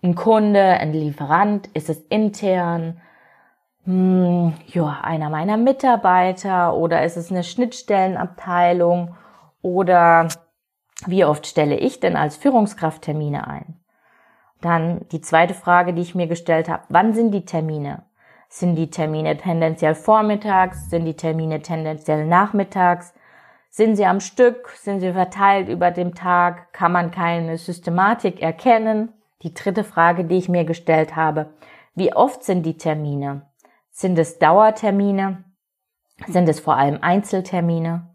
ein 0.02 0.14
Kunde, 0.14 0.62
ein 0.62 0.94
Lieferant? 0.94 1.66
Ist 1.74 1.90
es 1.90 1.98
intern? 2.08 3.02
Hm, 3.84 4.54
ja, 4.68 5.00
einer 5.02 5.28
meiner 5.28 5.58
Mitarbeiter 5.58 6.74
oder 6.74 7.04
ist 7.04 7.18
es 7.18 7.30
eine 7.30 7.44
Schnittstellenabteilung 7.44 9.14
oder 9.60 10.28
wie 11.04 11.26
oft 11.26 11.46
stelle 11.46 11.76
ich 11.76 12.00
denn 12.00 12.16
als 12.16 12.36
Führungskraft 12.36 13.02
Termine 13.02 13.46
ein? 13.46 13.78
Dann 14.62 15.06
die 15.12 15.20
zweite 15.20 15.52
Frage, 15.52 15.92
die 15.92 16.00
ich 16.00 16.14
mir 16.14 16.28
gestellt 16.28 16.70
habe, 16.70 16.84
wann 16.88 17.12
sind 17.12 17.30
die 17.30 17.44
Termine? 17.44 18.04
Sind 18.48 18.76
die 18.76 18.88
Termine 18.88 19.36
tendenziell 19.36 19.96
vormittags? 19.96 20.88
Sind 20.88 21.04
die 21.04 21.16
Termine 21.16 21.60
tendenziell 21.60 22.24
nachmittags? 22.24 23.12
Sind 23.74 23.96
sie 23.96 24.04
am 24.04 24.20
Stück? 24.20 24.68
Sind 24.76 25.00
sie 25.00 25.14
verteilt 25.14 25.70
über 25.70 25.90
den 25.90 26.14
Tag? 26.14 26.74
Kann 26.74 26.92
man 26.92 27.10
keine 27.10 27.56
Systematik 27.56 28.42
erkennen? 28.42 29.14
Die 29.40 29.54
dritte 29.54 29.82
Frage, 29.82 30.26
die 30.26 30.36
ich 30.36 30.50
mir 30.50 30.66
gestellt 30.66 31.16
habe, 31.16 31.54
wie 31.94 32.12
oft 32.14 32.44
sind 32.44 32.66
die 32.66 32.76
Termine? 32.76 33.46
Sind 33.90 34.18
es 34.18 34.38
Dauertermine? 34.38 35.44
Sind 36.26 36.50
es 36.50 36.60
vor 36.60 36.76
allem 36.76 36.98
Einzeltermine? 37.00 38.14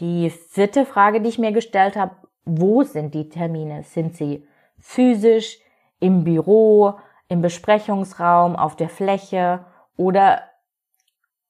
Die 0.00 0.28
vierte 0.28 0.84
Frage, 0.84 1.22
die 1.22 1.30
ich 1.30 1.38
mir 1.38 1.52
gestellt 1.52 1.96
habe, 1.96 2.16
wo 2.44 2.82
sind 2.82 3.14
die 3.14 3.30
Termine? 3.30 3.84
Sind 3.84 4.16
sie 4.16 4.46
physisch, 4.78 5.58
im 5.98 6.24
Büro, 6.24 6.98
im 7.28 7.40
Besprechungsraum, 7.40 8.54
auf 8.54 8.76
der 8.76 8.90
Fläche 8.90 9.64
oder 9.96 10.42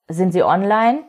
sind 0.06 0.30
sie 0.30 0.44
online? 0.44 1.02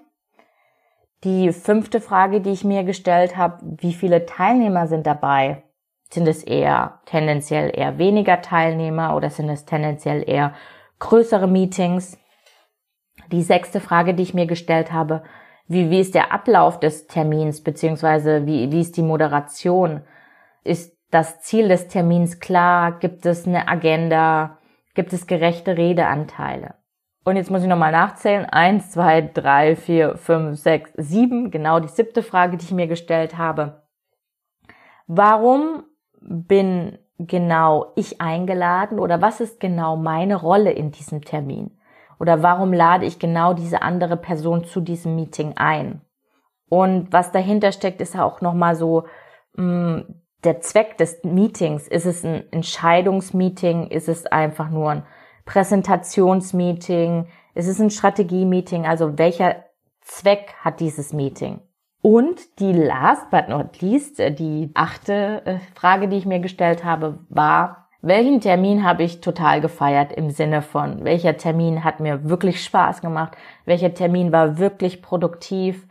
Die 1.24 1.52
fünfte 1.52 2.00
Frage, 2.00 2.42
die 2.42 2.52
ich 2.52 2.64
mir 2.64 2.84
gestellt 2.84 3.38
habe, 3.38 3.58
wie 3.64 3.94
viele 3.94 4.26
Teilnehmer 4.28 4.88
sind 4.88 5.08
dabei? 5.08 5.64
Sind 6.12 6.28
es 6.28 6.44
eher 6.44 7.02
tendenziell 7.06 7.72
eher 7.76 7.98
weniger 7.98 8.42
Teilnehmer 8.42 9.16
oder 9.16 9.30
sind 9.30 9.50
es 9.50 9.66
tendenziell 9.66 10.24
eher 10.28 10.54
größere 11.00 11.48
Meetings? 11.48 12.18
Die 13.32 13.42
sechste 13.42 13.80
Frage, 13.80 14.14
die 14.14 14.24
ich 14.24 14.34
mir 14.34 14.46
gestellt 14.46 14.94
habe, 14.94 15.24
wie, 15.68 15.90
wie 15.90 16.00
ist 16.00 16.16
der 16.16 16.32
Ablauf 16.32 16.80
des 16.80 17.08
Termins, 17.08 17.62
beziehungsweise 17.62 18.46
wie, 18.46 18.72
wie 18.72 18.82
ist 18.82 18.96
die 18.96 19.02
Moderation? 19.02 20.04
Ist 20.64 20.96
das 21.12 21.42
Ziel 21.42 21.68
des 21.68 21.88
Termins 21.88 22.40
klar? 22.40 23.00
Gibt 23.00 23.26
es 23.26 23.48
eine 23.48 23.68
Agenda? 23.68 24.60
Gibt 24.94 25.12
es 25.14 25.28
gerechte 25.28 25.78
Redeanteile? 25.78 26.76
Und 27.28 27.36
jetzt 27.36 27.52
muss 27.52 27.62
ich 27.62 27.68
nochmal 27.68 27.92
nachzählen. 27.92 28.46
Eins, 28.46 28.92
zwei, 28.92 29.20
drei, 29.20 29.76
vier, 29.76 30.16
fünf, 30.16 30.58
sechs, 30.62 30.94
sieben. 30.96 31.52
Genau 31.52 31.82
die 31.82 31.90
siebte 31.90 32.24
Frage, 32.24 32.56
die 32.56 32.64
ich 32.64 32.72
mir 32.72 32.88
gestellt 32.88 33.38
habe. 33.38 33.82
Warum 35.08 35.84
bin 36.22 37.00
genau 37.20 37.92
ich 37.98 38.22
eingeladen 38.22 38.98
oder 38.98 39.22
was 39.22 39.42
ist 39.42 39.60
genau 39.60 39.98
meine 39.98 40.38
Rolle 40.38 40.72
in 40.72 40.92
diesem 40.92 41.22
Termin? 41.22 41.78
Oder 42.18 42.44
warum 42.44 42.72
lade 42.72 43.06
ich 43.06 43.20
genau 43.20 43.54
diese 43.54 43.82
andere 43.82 44.16
Person 44.16 44.64
zu 44.64 44.80
diesem 44.80 45.18
Meeting 45.18 45.52
ein? 45.58 46.00
Und 46.70 47.12
was 47.12 47.34
dahinter 47.34 47.74
steckt, 47.74 48.00
ist 48.00 48.18
auch 48.18 48.40
nochmal 48.40 48.76
so 48.76 49.04
mh, 49.58 49.64
mm, 49.64 50.16
der 50.46 50.62
Zweck 50.62 50.98
des 50.98 51.22
Meetings. 51.26 51.90
Ist 51.90 52.06
es 52.06 52.24
ein 52.24 52.50
Entscheidungsmeeting? 52.54 53.88
Ist 53.88 54.08
es 54.08 54.26
einfach 54.28 54.70
nur 54.70 54.92
ein 54.92 55.04
Präsentationsmeeting? 55.48 57.28
Ist 57.56 57.68
es 57.68 57.80
ein 57.80 57.90
Strategie-Meeting? 57.90 58.86
Also 58.86 59.18
welcher 59.18 59.64
Zweck 60.02 60.54
hat 60.62 60.80
dieses 60.80 61.14
Meeting? 61.14 61.62
Und 62.04 62.60
die 62.60 62.72
last 62.72 63.32
but 63.32 63.50
not 63.50 63.82
least, 63.82 64.20
äh, 64.20 64.32
die 64.32 64.70
achte 64.76 65.42
äh, 65.46 65.58
Frage, 65.74 66.08
die 66.08 66.18
ich 66.18 66.28
mir 66.28 66.40
gestellt 66.40 66.84
habe, 66.84 67.20
war, 67.30 67.88
welchen 68.02 68.40
Termin 68.40 68.84
habe 68.84 69.04
ich 69.04 69.22
total 69.22 69.60
gefeiert 69.60 70.14
im 70.14 70.30
Sinne 70.30 70.62
von, 70.62 71.04
welcher 71.04 71.36
Termin 71.36 71.84
hat 71.84 72.00
mir 72.00 72.30
wirklich 72.30 72.64
Spaß 72.64 73.02
gemacht, 73.02 73.36
welcher 73.66 73.94
Termin 73.94 74.32
war 74.32 74.60
wirklich 74.60 75.02
produktiv, 75.02 75.88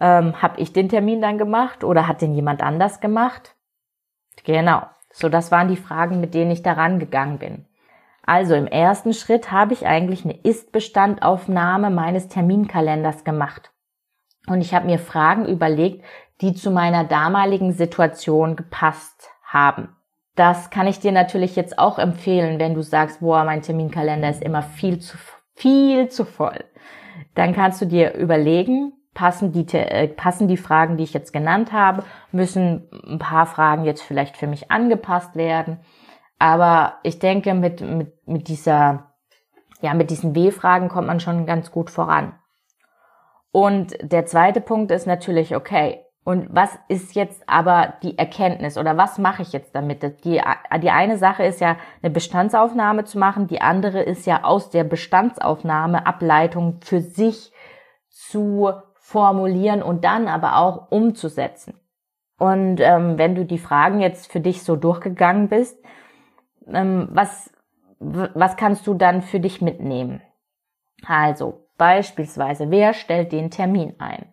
ähm, 0.00 0.40
habe 0.40 0.60
ich 0.60 0.72
den 0.72 0.88
Termin 0.88 1.20
dann 1.20 1.36
gemacht 1.36 1.84
oder 1.84 2.08
hat 2.08 2.22
den 2.22 2.34
jemand 2.34 2.62
anders 2.62 3.00
gemacht? 3.00 3.54
Genau, 4.44 4.82
so 5.12 5.28
das 5.28 5.52
waren 5.52 5.68
die 5.68 5.76
Fragen, 5.76 6.20
mit 6.20 6.34
denen 6.34 6.50
ich 6.50 6.62
daran 6.62 6.98
gegangen 6.98 7.38
bin. 7.38 7.66
Also 8.26 8.54
im 8.54 8.66
ersten 8.66 9.12
Schritt 9.12 9.52
habe 9.52 9.74
ich 9.74 9.86
eigentlich 9.86 10.24
eine 10.24 10.36
Ist-Bestandaufnahme 10.42 11.90
meines 11.90 12.28
Terminkalenders 12.28 13.24
gemacht. 13.24 13.70
Und 14.46 14.60
ich 14.60 14.74
habe 14.74 14.86
mir 14.86 14.98
Fragen 14.98 15.46
überlegt, 15.46 16.04
die 16.40 16.54
zu 16.54 16.70
meiner 16.70 17.04
damaligen 17.04 17.72
Situation 17.72 18.56
gepasst 18.56 19.30
haben. 19.44 19.94
Das 20.36 20.70
kann 20.70 20.86
ich 20.86 20.98
dir 20.98 21.12
natürlich 21.12 21.54
jetzt 21.54 21.78
auch 21.78 21.98
empfehlen, 21.98 22.58
wenn 22.58 22.74
du 22.74 22.82
sagst, 22.82 23.20
boah, 23.20 23.44
mein 23.44 23.62
Terminkalender 23.62 24.28
ist 24.28 24.42
immer 24.42 24.62
viel 24.62 24.98
zu, 24.98 25.16
viel 25.54 26.08
zu 26.08 26.24
voll. 26.24 26.64
Dann 27.34 27.54
kannst 27.54 27.80
du 27.80 27.86
dir 27.86 28.14
überlegen, 28.14 28.92
passen 29.14 29.52
die, 29.52 29.66
äh, 29.76 30.08
passen 30.08 30.48
die 30.48 30.56
Fragen, 30.56 30.96
die 30.96 31.04
ich 31.04 31.14
jetzt 31.14 31.32
genannt 31.32 31.72
habe, 31.72 32.02
müssen 32.32 32.88
ein 33.06 33.18
paar 33.18 33.46
Fragen 33.46 33.84
jetzt 33.84 34.02
vielleicht 34.02 34.36
für 34.36 34.48
mich 34.48 34.72
angepasst 34.72 35.36
werden. 35.36 35.78
Aber 36.38 36.94
ich 37.02 37.18
denke, 37.18 37.54
mit, 37.54 37.80
mit, 37.80 38.26
mit 38.26 38.48
dieser, 38.48 39.12
ja, 39.80 39.94
mit 39.94 40.10
diesen 40.10 40.34
W-Fragen 40.34 40.88
kommt 40.88 41.06
man 41.06 41.20
schon 41.20 41.46
ganz 41.46 41.70
gut 41.70 41.90
voran. 41.90 42.34
Und 43.52 43.96
der 44.00 44.26
zweite 44.26 44.60
Punkt 44.60 44.90
ist 44.90 45.06
natürlich, 45.06 45.54
okay, 45.54 46.04
und 46.24 46.48
was 46.50 46.76
ist 46.88 47.14
jetzt 47.14 47.46
aber 47.46 47.94
die 48.02 48.16
Erkenntnis 48.18 48.78
oder 48.78 48.96
was 48.96 49.18
mache 49.18 49.42
ich 49.42 49.52
jetzt 49.52 49.74
damit? 49.74 50.02
Die, 50.24 50.40
die 50.82 50.90
eine 50.90 51.18
Sache 51.18 51.44
ist 51.44 51.60
ja 51.60 51.76
eine 52.02 52.10
Bestandsaufnahme 52.10 53.04
zu 53.04 53.18
machen, 53.18 53.46
die 53.46 53.60
andere 53.60 54.02
ist 54.02 54.26
ja 54.26 54.42
aus 54.42 54.70
der 54.70 54.84
Bestandsaufnahme 54.84 56.06
Ableitung 56.06 56.80
für 56.82 57.00
sich 57.00 57.52
zu 58.08 58.72
formulieren 58.94 59.82
und 59.82 60.04
dann 60.04 60.26
aber 60.26 60.56
auch 60.56 60.90
umzusetzen. 60.90 61.78
Und 62.38 62.80
ähm, 62.80 63.18
wenn 63.18 63.34
du 63.34 63.44
die 63.44 63.58
Fragen 63.58 64.00
jetzt 64.00 64.32
für 64.32 64.40
dich 64.40 64.62
so 64.62 64.76
durchgegangen 64.76 65.48
bist, 65.48 65.78
was, 66.66 67.50
was 67.98 68.56
kannst 68.56 68.86
du 68.86 68.94
dann 68.94 69.22
für 69.22 69.40
dich 69.40 69.60
mitnehmen? 69.60 70.22
Also 71.06 71.66
beispielsweise, 71.76 72.70
wer 72.70 72.94
stellt 72.94 73.32
den 73.32 73.50
Termin 73.50 73.94
ein? 73.98 74.26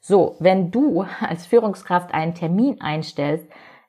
So, 0.00 0.36
wenn 0.40 0.70
du 0.70 1.04
als 1.20 1.46
Führungskraft 1.46 2.12
einen 2.12 2.34
Termin 2.34 2.80
einstellst, 2.80 3.46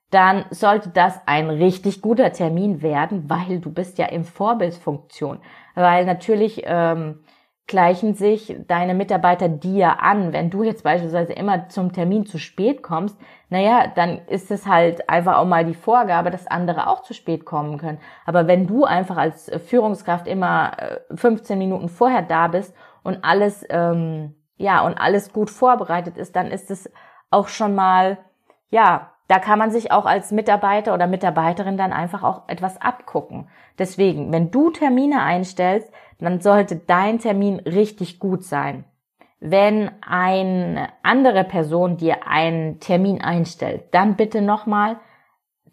dann 0.10 0.45
sollte 0.50 0.89
das 0.89 1.19
ein 1.25 1.50
richtig 1.50 2.01
guter 2.01 2.33
Termin 2.33 2.81
werden, 2.81 3.29
weil 3.29 3.62
du 3.62 3.71
bist 3.71 3.98
ja 3.98 4.07
in 4.07 4.25
Vorbildfunktion. 4.25 5.39
Weil 5.74 6.05
natürlich 6.05 6.63
ähm, 6.65 7.24
gleichen 7.72 8.13
sich 8.13 8.56
deine 8.68 8.94
Mitarbeiter 8.94 9.50
dir 9.50 10.04
an. 10.04 10.32
Wenn 10.34 10.51
du 10.51 10.62
jetzt 10.62 10.84
beispielsweise 10.84 11.34
immer 11.34 11.70
zum 11.70 11.92
Termin 11.92 12.28
zu 12.28 12.38
spät 12.38 12.84
kommst, 12.84 13.18
naja, 13.50 13.88
dann 13.96 14.20
ist 14.28 14.51
es 14.51 14.68
halt 14.68 15.10
einfach 15.10 15.38
auch 15.38 15.46
mal 15.46 15.66
die 15.66 15.74
Vorgabe, 15.74 16.30
dass 16.30 16.46
andere 16.46 16.88
auch 16.88 17.01
zu 17.01 17.16
spät 17.16 17.46
kommen 17.46 17.80
können. 17.80 17.98
Aber 18.25 18.46
wenn 18.46 18.68
du 18.68 18.86
einfach 18.86 19.18
als 19.18 19.51
Führungskraft 19.66 20.28
immer 20.28 20.72
15 21.16 21.56
äh, 21.56 21.58
Minuten 21.58 21.90
vorher 21.90 22.22
da 22.22 22.48
bist 22.48 22.75
und 23.01 23.24
alles 23.24 23.66
ähm, 23.70 24.36
ja, 24.62 24.82
und 24.82 24.96
alles 24.96 25.34
gut 25.34 25.50
vorbereitet 25.50 26.18
ist, 26.18 26.36
dann 26.36 26.51
ist 26.51 26.72
es 26.72 26.90
auch 27.32 27.48
schon 27.48 27.74
mal, 27.75 28.20
ja, 28.70 29.12
da 29.28 29.40
kann 29.40 29.58
man 29.58 29.72
sich 29.72 29.92
auch 29.92 30.06
als 30.06 30.32
Mitarbeiter 30.32 30.94
oder 30.94 31.08
Mitarbeiterin 31.08 31.78
dann 31.78 31.94
einfach 31.94 32.22
auch 32.22 32.48
etwas 32.48 32.80
abgucken. 32.80 33.50
Deswegen, 33.80 34.32
wenn 34.32 34.51
du 34.51 34.72
Termine 34.72 35.24
einstellst, 35.24 35.90
dann 36.22 36.40
sollte 36.40 36.75
dein 36.75 37.20
Termin 37.20 37.60
richtig 37.60 38.20
gut 38.20 38.44
sein. 38.44 38.86
Wenn 39.40 39.92
eine 40.01 40.90
andere 41.01 41.44
Person 41.44 41.98
dir 41.98 42.28
einen 42.28 42.80
Termin 42.80 43.22
einstellt, 43.22 43.86
dann 43.92 44.16
bitte 44.16 44.42
nochmal 44.42 45.00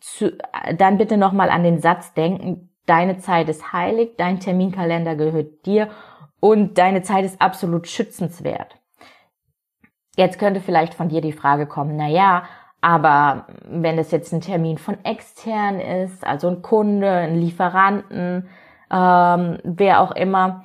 zu, 0.00 0.36
dann 0.76 0.96
bitte 0.96 1.18
nochmal 1.18 1.50
an 1.50 1.64
den 1.64 1.80
Satz 1.80 2.14
denken, 2.14 2.70
deine 2.86 3.18
Zeit 3.18 3.48
ist 3.48 3.72
heilig, 3.72 4.14
dein 4.16 4.40
Terminkalender 4.40 5.16
gehört 5.16 5.66
dir 5.66 5.90
und 6.40 6.78
deine 6.78 7.02
Zeit 7.02 7.24
ist 7.24 7.40
absolut 7.42 7.86
schützenswert. 7.86 8.76
Jetzt 10.16 10.38
könnte 10.38 10.60
vielleicht 10.60 10.94
von 10.94 11.08
dir 11.08 11.20
die 11.20 11.32
Frage 11.32 11.66
kommen, 11.66 11.96
na 11.96 12.08
ja, 12.08 12.44
aber 12.80 13.46
wenn 13.64 13.98
es 13.98 14.10
jetzt 14.10 14.32
ein 14.32 14.40
Termin 14.40 14.78
von 14.78 15.04
extern 15.04 15.80
ist, 15.80 16.26
also 16.26 16.48
ein 16.48 16.62
Kunde, 16.62 17.10
ein 17.10 17.40
Lieferanten, 17.40 18.48
ähm, 18.90 19.58
wer 19.64 20.00
auch 20.00 20.12
immer, 20.12 20.64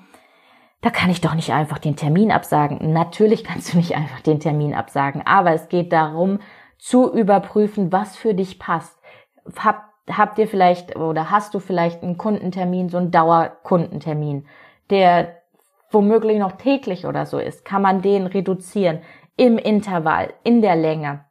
da 0.81 0.89
kann 0.89 1.09
ich 1.09 1.21
doch 1.21 1.33
nicht 1.33 1.51
einfach 1.51 1.79
den 1.79 1.95
Termin 1.95 2.31
absagen. 2.31 2.93
Natürlich 2.93 3.43
kannst 3.43 3.73
du 3.73 3.77
nicht 3.77 3.95
einfach 3.95 4.21
den 4.21 4.39
Termin 4.39 4.73
absagen, 4.73 5.21
aber 5.25 5.53
es 5.53 5.69
geht 5.69 5.93
darum, 5.93 6.39
zu 6.77 7.13
überprüfen, 7.13 7.91
was 7.91 8.17
für 8.17 8.33
dich 8.33 8.59
passt. 8.59 8.97
Hab, 9.57 9.85
habt 10.09 10.37
ihr 10.37 10.47
vielleicht 10.47 10.97
oder 10.97 11.31
hast 11.31 11.53
du 11.53 11.59
vielleicht 11.59 12.03
einen 12.03 12.17
Kundentermin, 12.17 12.89
so 12.89 12.97
einen 12.97 13.11
Dauerkundentermin, 13.11 14.45
der 14.89 15.37
womöglich 15.91 16.39
noch 16.39 16.53
täglich 16.53 17.05
oder 17.05 17.25
so 17.25 17.39
ist? 17.39 17.63
Kann 17.63 17.81
man 17.81 18.01
den 18.01 18.27
reduzieren? 18.27 18.99
im 19.37 19.57
Intervall, 19.57 20.33
in 20.43 20.61
der 20.61 20.75
Länge. 20.75 21.25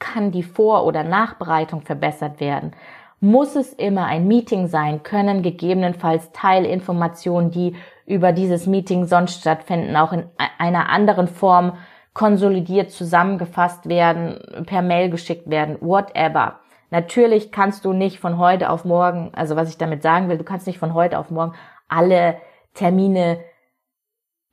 kann 0.00 0.30
die 0.30 0.44
Vor- 0.44 0.84
oder 0.84 1.02
Nachbereitung 1.02 1.82
verbessert 1.82 2.38
werden? 2.38 2.70
Muss 3.20 3.56
es 3.56 3.72
immer 3.72 4.04
ein 4.04 4.28
Meeting 4.28 4.68
sein? 4.68 5.02
Können 5.02 5.42
gegebenenfalls 5.42 6.30
Teilinformationen, 6.32 7.50
die 7.50 7.74
über 8.06 8.32
dieses 8.32 8.66
Meeting 8.66 9.06
sonst 9.06 9.40
stattfinden, 9.40 9.96
auch 9.96 10.12
in 10.12 10.26
einer 10.58 10.88
anderen 10.88 11.26
Form 11.26 11.72
konsolidiert 12.14 12.90
zusammengefasst 12.90 13.88
werden, 13.88 14.64
per 14.66 14.82
Mail 14.82 15.10
geschickt 15.10 15.50
werden, 15.50 15.78
whatever. 15.80 16.60
Natürlich 16.90 17.52
kannst 17.52 17.84
du 17.84 17.92
nicht 17.92 18.18
von 18.18 18.38
heute 18.38 18.70
auf 18.70 18.84
morgen, 18.84 19.30
also 19.34 19.56
was 19.56 19.68
ich 19.68 19.78
damit 19.78 20.02
sagen 20.02 20.28
will, 20.28 20.38
du 20.38 20.44
kannst 20.44 20.66
nicht 20.66 20.78
von 20.78 20.94
heute 20.94 21.18
auf 21.18 21.30
morgen 21.30 21.54
alle 21.88 22.36
Termine 22.74 23.40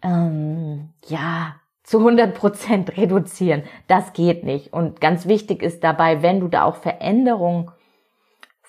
ähm, 0.02 0.94
ja 1.08 1.56
zu 1.84 2.00
100 2.00 2.34
Prozent 2.34 2.98
reduzieren. 2.98 3.64
Das 3.88 4.14
geht 4.14 4.44
nicht. 4.44 4.74
Und 4.74 5.00
ganz 5.02 5.28
wichtig 5.28 5.62
ist 5.62 5.84
dabei, 5.84 6.22
wenn 6.22 6.40
du 6.40 6.48
da 6.48 6.64
auch 6.64 6.76
Veränderungen 6.76 7.72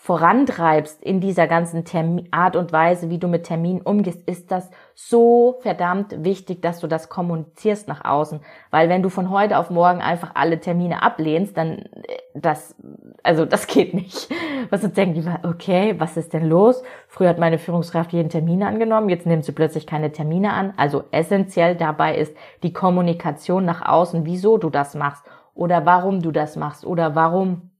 vorantreibst 0.06 1.02
in 1.02 1.20
dieser 1.20 1.48
ganzen 1.48 1.84
Termin 1.84 2.28
Art 2.30 2.54
und 2.54 2.72
Weise, 2.72 3.10
wie 3.10 3.18
du 3.18 3.26
mit 3.26 3.42
Terminen 3.42 3.80
umgehst, 3.80 4.22
ist 4.28 4.52
das 4.52 4.70
so 4.94 5.58
verdammt 5.62 6.22
wichtig, 6.22 6.62
dass 6.62 6.78
du 6.78 6.86
das 6.86 7.08
kommunizierst 7.08 7.88
nach 7.88 8.04
außen. 8.04 8.38
Weil 8.70 8.88
wenn 8.88 9.02
du 9.02 9.08
von 9.08 9.30
heute 9.30 9.58
auf 9.58 9.68
morgen 9.68 10.00
einfach 10.00 10.30
alle 10.34 10.60
Termine 10.60 11.02
ablehnst, 11.02 11.56
dann 11.56 11.78
äh, 11.78 12.18
das, 12.34 12.76
also 13.24 13.44
das 13.46 13.66
geht 13.66 13.94
nicht. 13.94 14.28
Was 14.70 14.84
uns 14.84 14.94
denken 14.94 15.20
die, 15.20 15.48
okay, 15.48 15.96
was 15.98 16.16
ist 16.16 16.32
denn 16.32 16.48
los? 16.48 16.82
Früher 17.08 17.28
hat 17.28 17.38
meine 17.38 17.58
Führungskraft 17.58 18.12
jeden 18.12 18.30
Termin 18.30 18.64
angenommen, 18.64 19.08
jetzt 19.08 19.26
nimmt 19.26 19.44
sie 19.44 19.52
plötzlich 19.52 19.86
keine 19.86 20.10
Termine 20.10 20.52
an. 20.52 20.72
Also 20.76 21.04
essentiell 21.12 21.76
dabei 21.76 22.16
ist 22.16 22.36
die 22.62 22.72
Kommunikation 22.72 23.64
nach 23.64 23.82
außen, 23.82 24.24
wieso 24.24 24.58
du 24.58 24.70
das 24.70 24.94
machst 24.94 25.24
oder 25.54 25.86
warum 25.86 26.20
du 26.20 26.32
das 26.32 26.56
machst 26.56 26.84
oder 26.84 27.14
warum 27.14 27.70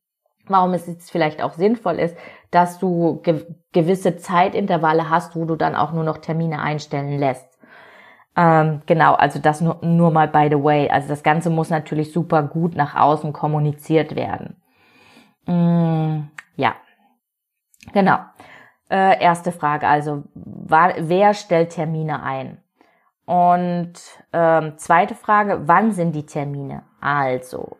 warum 0.48 0.74
es 0.74 0.86
jetzt 0.86 1.10
vielleicht 1.10 1.42
auch 1.42 1.54
sinnvoll 1.54 1.98
ist, 1.98 2.16
dass 2.50 2.78
du 2.78 3.20
ge 3.22 3.46
gewisse 3.72 4.16
Zeitintervalle 4.16 5.10
hast, 5.10 5.36
wo 5.36 5.44
du 5.44 5.56
dann 5.56 5.74
auch 5.74 5.92
nur 5.92 6.04
noch 6.04 6.18
Termine 6.18 6.60
einstellen 6.60 7.18
lässt. 7.18 7.46
Ähm, 8.36 8.82
genau, 8.86 9.14
also 9.14 9.38
das 9.38 9.60
nur, 9.60 9.78
nur 9.82 10.10
mal 10.10 10.28
by 10.28 10.48
the 10.50 10.62
way. 10.62 10.88
Also 10.90 11.08
das 11.08 11.22
Ganze 11.22 11.50
muss 11.50 11.70
natürlich 11.70 12.12
super 12.12 12.42
gut 12.42 12.74
nach 12.76 12.94
außen 12.94 13.32
kommuniziert 13.32 14.14
werden. 14.14 14.62
Mm, 15.46 16.28
ja, 16.56 16.74
genau. 17.92 18.18
Äh, 18.88 19.20
erste 19.22 19.52
Frage, 19.52 19.88
also 19.88 20.24
wer 20.34 21.34
stellt 21.34 21.70
Termine 21.70 22.22
ein? 22.22 22.62
Und 23.24 23.94
ähm, 24.32 24.78
zweite 24.78 25.16
Frage, 25.16 25.62
wann 25.66 25.90
sind 25.90 26.14
die 26.14 26.26
Termine? 26.26 26.84
Also, 27.00 27.76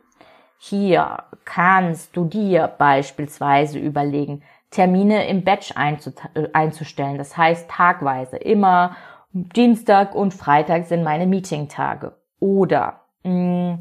hier 0.58 1.24
kannst 1.44 2.16
du 2.16 2.24
dir 2.24 2.68
beispielsweise 2.78 3.78
überlegen, 3.78 4.42
Termine 4.70 5.26
im 5.28 5.44
Batch 5.44 5.72
äh, 5.76 6.48
einzustellen. 6.52 7.18
Das 7.18 7.36
heißt 7.36 7.70
tagweise. 7.70 8.36
Immer 8.36 8.96
Dienstag 9.32 10.14
und 10.14 10.34
Freitag 10.34 10.86
sind 10.86 11.04
meine 11.04 11.26
Meetingtage. 11.26 12.14
Oder 12.40 13.00
mh, 13.22 13.32
mm, 13.32 13.80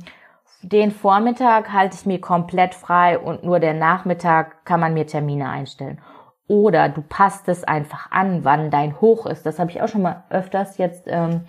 den 0.61 0.91
Vormittag 0.91 1.71
halte 1.71 1.95
ich 1.95 2.05
mir 2.05 2.19
komplett 2.19 2.73
frei 2.73 3.19
und 3.19 3.43
nur 3.43 3.59
der 3.59 3.73
Nachmittag 3.73 4.65
kann 4.65 4.79
man 4.79 4.93
mir 4.93 5.05
Termine 5.05 5.49
einstellen. 5.49 6.01
Oder 6.47 6.89
du 6.89 7.01
passt 7.01 7.47
es 7.49 7.63
einfach 7.63 8.11
an, 8.11 8.43
wann 8.43 8.71
dein 8.71 8.99
Hoch 8.99 9.25
ist. 9.25 9.45
Das 9.45 9.59
habe 9.59 9.71
ich 9.71 9.81
auch 9.81 9.87
schon 9.87 10.01
mal 10.01 10.23
öfters 10.29 10.77
jetzt 10.77 11.05
ähm, 11.07 11.41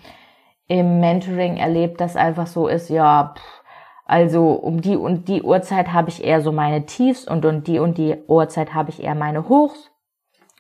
im 0.69 1.01
Mentoring 1.01 1.57
erlebt, 1.57 2.01
dass 2.01 2.17
einfach 2.17 2.47
so 2.47 2.69
ist, 2.69 2.91
ja, 2.91 3.35
pff, 3.37 3.63
also 4.07 4.53
um 4.53 4.81
die 4.81 4.97
und 4.97 5.27
die 5.27 5.43
Uhrzeit 5.43 5.93
habe 5.93 6.09
ich 6.11 6.23
eher 6.25 6.41
so 6.41 6.53
meine 6.53 6.87
Tiefs 6.87 7.27
und 7.27 7.45
um 7.45 7.65
die 7.65 7.81
und 7.81 7.99
die 7.99 8.17
Uhrzeit 8.29 8.73
habe 8.73 8.91
ich 8.91 9.03
eher 9.03 9.17
meine 9.17 9.49
Hochs. 9.49 9.91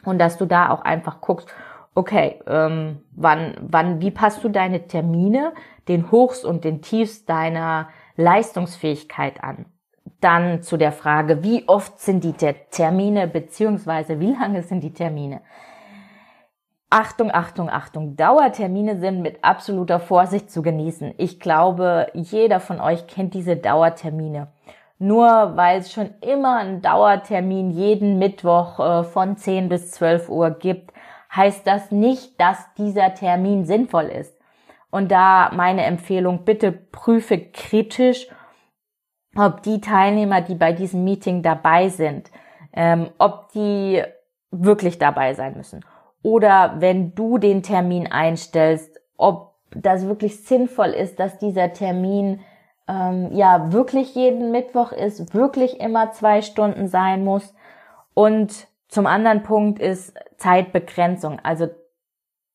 Und 0.04 0.18
dass 0.18 0.36
du 0.36 0.46
da 0.46 0.70
auch 0.70 0.82
einfach 0.82 1.20
guckst, 1.20 1.48
okay, 1.94 2.40
ähm, 2.46 2.98
wann, 3.12 3.54
wann, 3.60 4.00
wie 4.00 4.10
passt 4.10 4.42
du 4.44 4.48
deine 4.48 4.86
Termine, 4.86 5.52
den 5.88 6.10
Hochs 6.10 6.44
und 6.44 6.64
den 6.64 6.82
Tiefs 6.82 7.24
deiner 7.24 7.88
Leistungsfähigkeit 8.16 9.42
an? 9.42 9.66
Dann 10.20 10.62
zu 10.62 10.76
der 10.76 10.92
Frage, 10.92 11.42
wie 11.42 11.68
oft 11.68 12.00
sind 12.00 12.24
die 12.24 12.32
Termine, 12.32 13.28
beziehungsweise 13.28 14.18
wie 14.20 14.32
lange 14.32 14.62
sind 14.62 14.82
die 14.82 14.92
Termine? 14.92 15.40
Achtung, 16.90 17.32
Achtung, 17.32 17.68
Achtung. 17.68 18.16
Dauertermine 18.16 19.00
sind 19.00 19.20
mit 19.20 19.42
absoluter 19.42 19.98
Vorsicht 19.98 20.50
zu 20.50 20.62
genießen. 20.62 21.14
Ich 21.18 21.40
glaube, 21.40 22.06
jeder 22.14 22.60
von 22.60 22.80
euch 22.80 23.08
kennt 23.08 23.34
diese 23.34 23.56
Dauertermine. 23.56 24.52
Nur 24.98 25.56
weil 25.56 25.80
es 25.80 25.92
schon 25.92 26.14
immer 26.20 26.58
einen 26.58 26.82
Dauertermin 26.82 27.70
jeden 27.70 28.18
Mittwoch 28.18 28.78
äh, 28.78 29.04
von 29.04 29.36
10 29.36 29.68
bis 29.68 29.90
12 29.90 30.28
Uhr 30.28 30.50
gibt, 30.50 30.92
heißt 31.34 31.66
das 31.66 31.90
nicht, 31.90 32.40
dass 32.40 32.72
dieser 32.74 33.14
Termin 33.14 33.66
sinnvoll 33.66 34.04
ist. 34.04 34.38
Und 34.90 35.10
da 35.10 35.50
meine 35.52 35.84
Empfehlung, 35.84 36.44
bitte 36.44 36.70
prüfe 36.70 37.38
kritisch, 37.38 38.28
ob 39.36 39.62
die 39.64 39.80
Teilnehmer, 39.80 40.40
die 40.40 40.54
bei 40.54 40.72
diesem 40.72 41.04
Meeting 41.04 41.42
dabei 41.42 41.88
sind, 41.88 42.30
ähm, 42.72 43.10
ob 43.18 43.50
die 43.52 44.02
wirklich 44.50 44.98
dabei 44.98 45.34
sein 45.34 45.56
müssen 45.56 45.84
oder 46.26 46.74
wenn 46.80 47.14
du 47.14 47.38
den 47.38 47.62
Termin 47.62 48.08
einstellst, 48.08 49.00
ob 49.16 49.52
das 49.70 50.08
wirklich 50.08 50.42
sinnvoll 50.42 50.88
ist, 50.88 51.20
dass 51.20 51.38
dieser 51.38 51.72
Termin 51.72 52.40
ähm, 52.88 53.30
ja 53.30 53.72
wirklich 53.72 54.16
jeden 54.16 54.50
Mittwoch 54.50 54.90
ist, 54.90 55.34
wirklich 55.34 55.78
immer 55.78 56.10
zwei 56.10 56.42
Stunden 56.42 56.88
sein 56.88 57.22
muss. 57.22 57.54
Und 58.12 58.66
zum 58.88 59.06
anderen 59.06 59.44
Punkt 59.44 59.78
ist 59.78 60.14
Zeitbegrenzung. 60.36 61.38
Also 61.44 61.68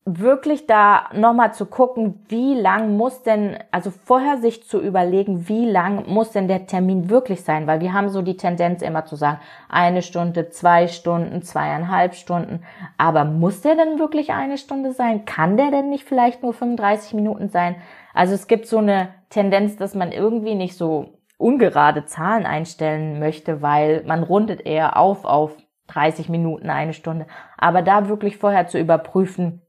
wirklich 0.04 0.66
da 0.66 1.10
nochmal 1.14 1.54
zu 1.54 1.68
gucken, 1.68 2.26
wie 2.28 2.56
lang 2.56 2.98
muss 2.98 3.22
denn, 3.22 3.58
also 3.70 3.92
vorher 3.92 4.38
sich 4.38 4.68
zu 4.68 4.82
überlegen, 4.82 5.48
wie 5.48 5.70
lang 5.70 6.10
muss 6.10 6.32
denn 6.32 6.48
der 6.48 6.66
Termin 6.66 7.10
wirklich 7.10 7.44
sein, 7.44 7.68
weil 7.68 7.82
wir 7.82 7.94
haben 7.94 8.10
so 8.10 8.24
die 8.24 8.36
Tendenz 8.36 8.82
immer 8.82 9.06
zu 9.06 9.16
sagen, 9.16 9.40
eine 9.70 10.02
Stunde, 10.02 10.50
zwei 10.50 10.88
Stunden, 10.88 11.44
zweieinhalb 11.44 12.16
Stunden, 12.16 12.64
aber 12.98 13.26
muss 13.26 13.62
der 13.62 13.76
denn 13.76 14.00
wirklich 14.00 14.32
eine 14.32 14.58
Stunde 14.58 14.92
sein? 14.92 15.26
Kann 15.26 15.56
der 15.56 15.70
denn 15.70 15.90
nicht 15.90 16.06
vielleicht 16.06 16.42
nur 16.42 16.54
35 16.54 17.14
Minuten 17.14 17.50
sein? 17.50 17.76
Also 18.16 18.34
es 18.34 18.48
gibt 18.48 18.66
so 18.66 18.80
eine 18.80 19.10
Tendenz, 19.30 19.78
dass 19.78 19.94
man 19.94 20.12
irgendwie 20.12 20.56
nicht 20.56 20.76
so 20.76 21.14
ungerade 21.38 22.06
Zahlen 22.06 22.48
einstellen 22.48 23.20
möchte, 23.20 23.62
weil 23.62 24.04
man 24.06 24.24
rundet 24.24 24.66
eher 24.66 24.98
auf 24.98 25.26
auf 25.26 25.56
30 25.88 26.30
Minuten, 26.30 26.70
eine 26.70 26.94
Stunde. 26.94 27.28
Aber 27.58 27.82
da 27.82 28.08
wirklich 28.08 28.38
vorher 28.38 28.68
zu 28.68 28.80
überprüfen, 28.80 29.62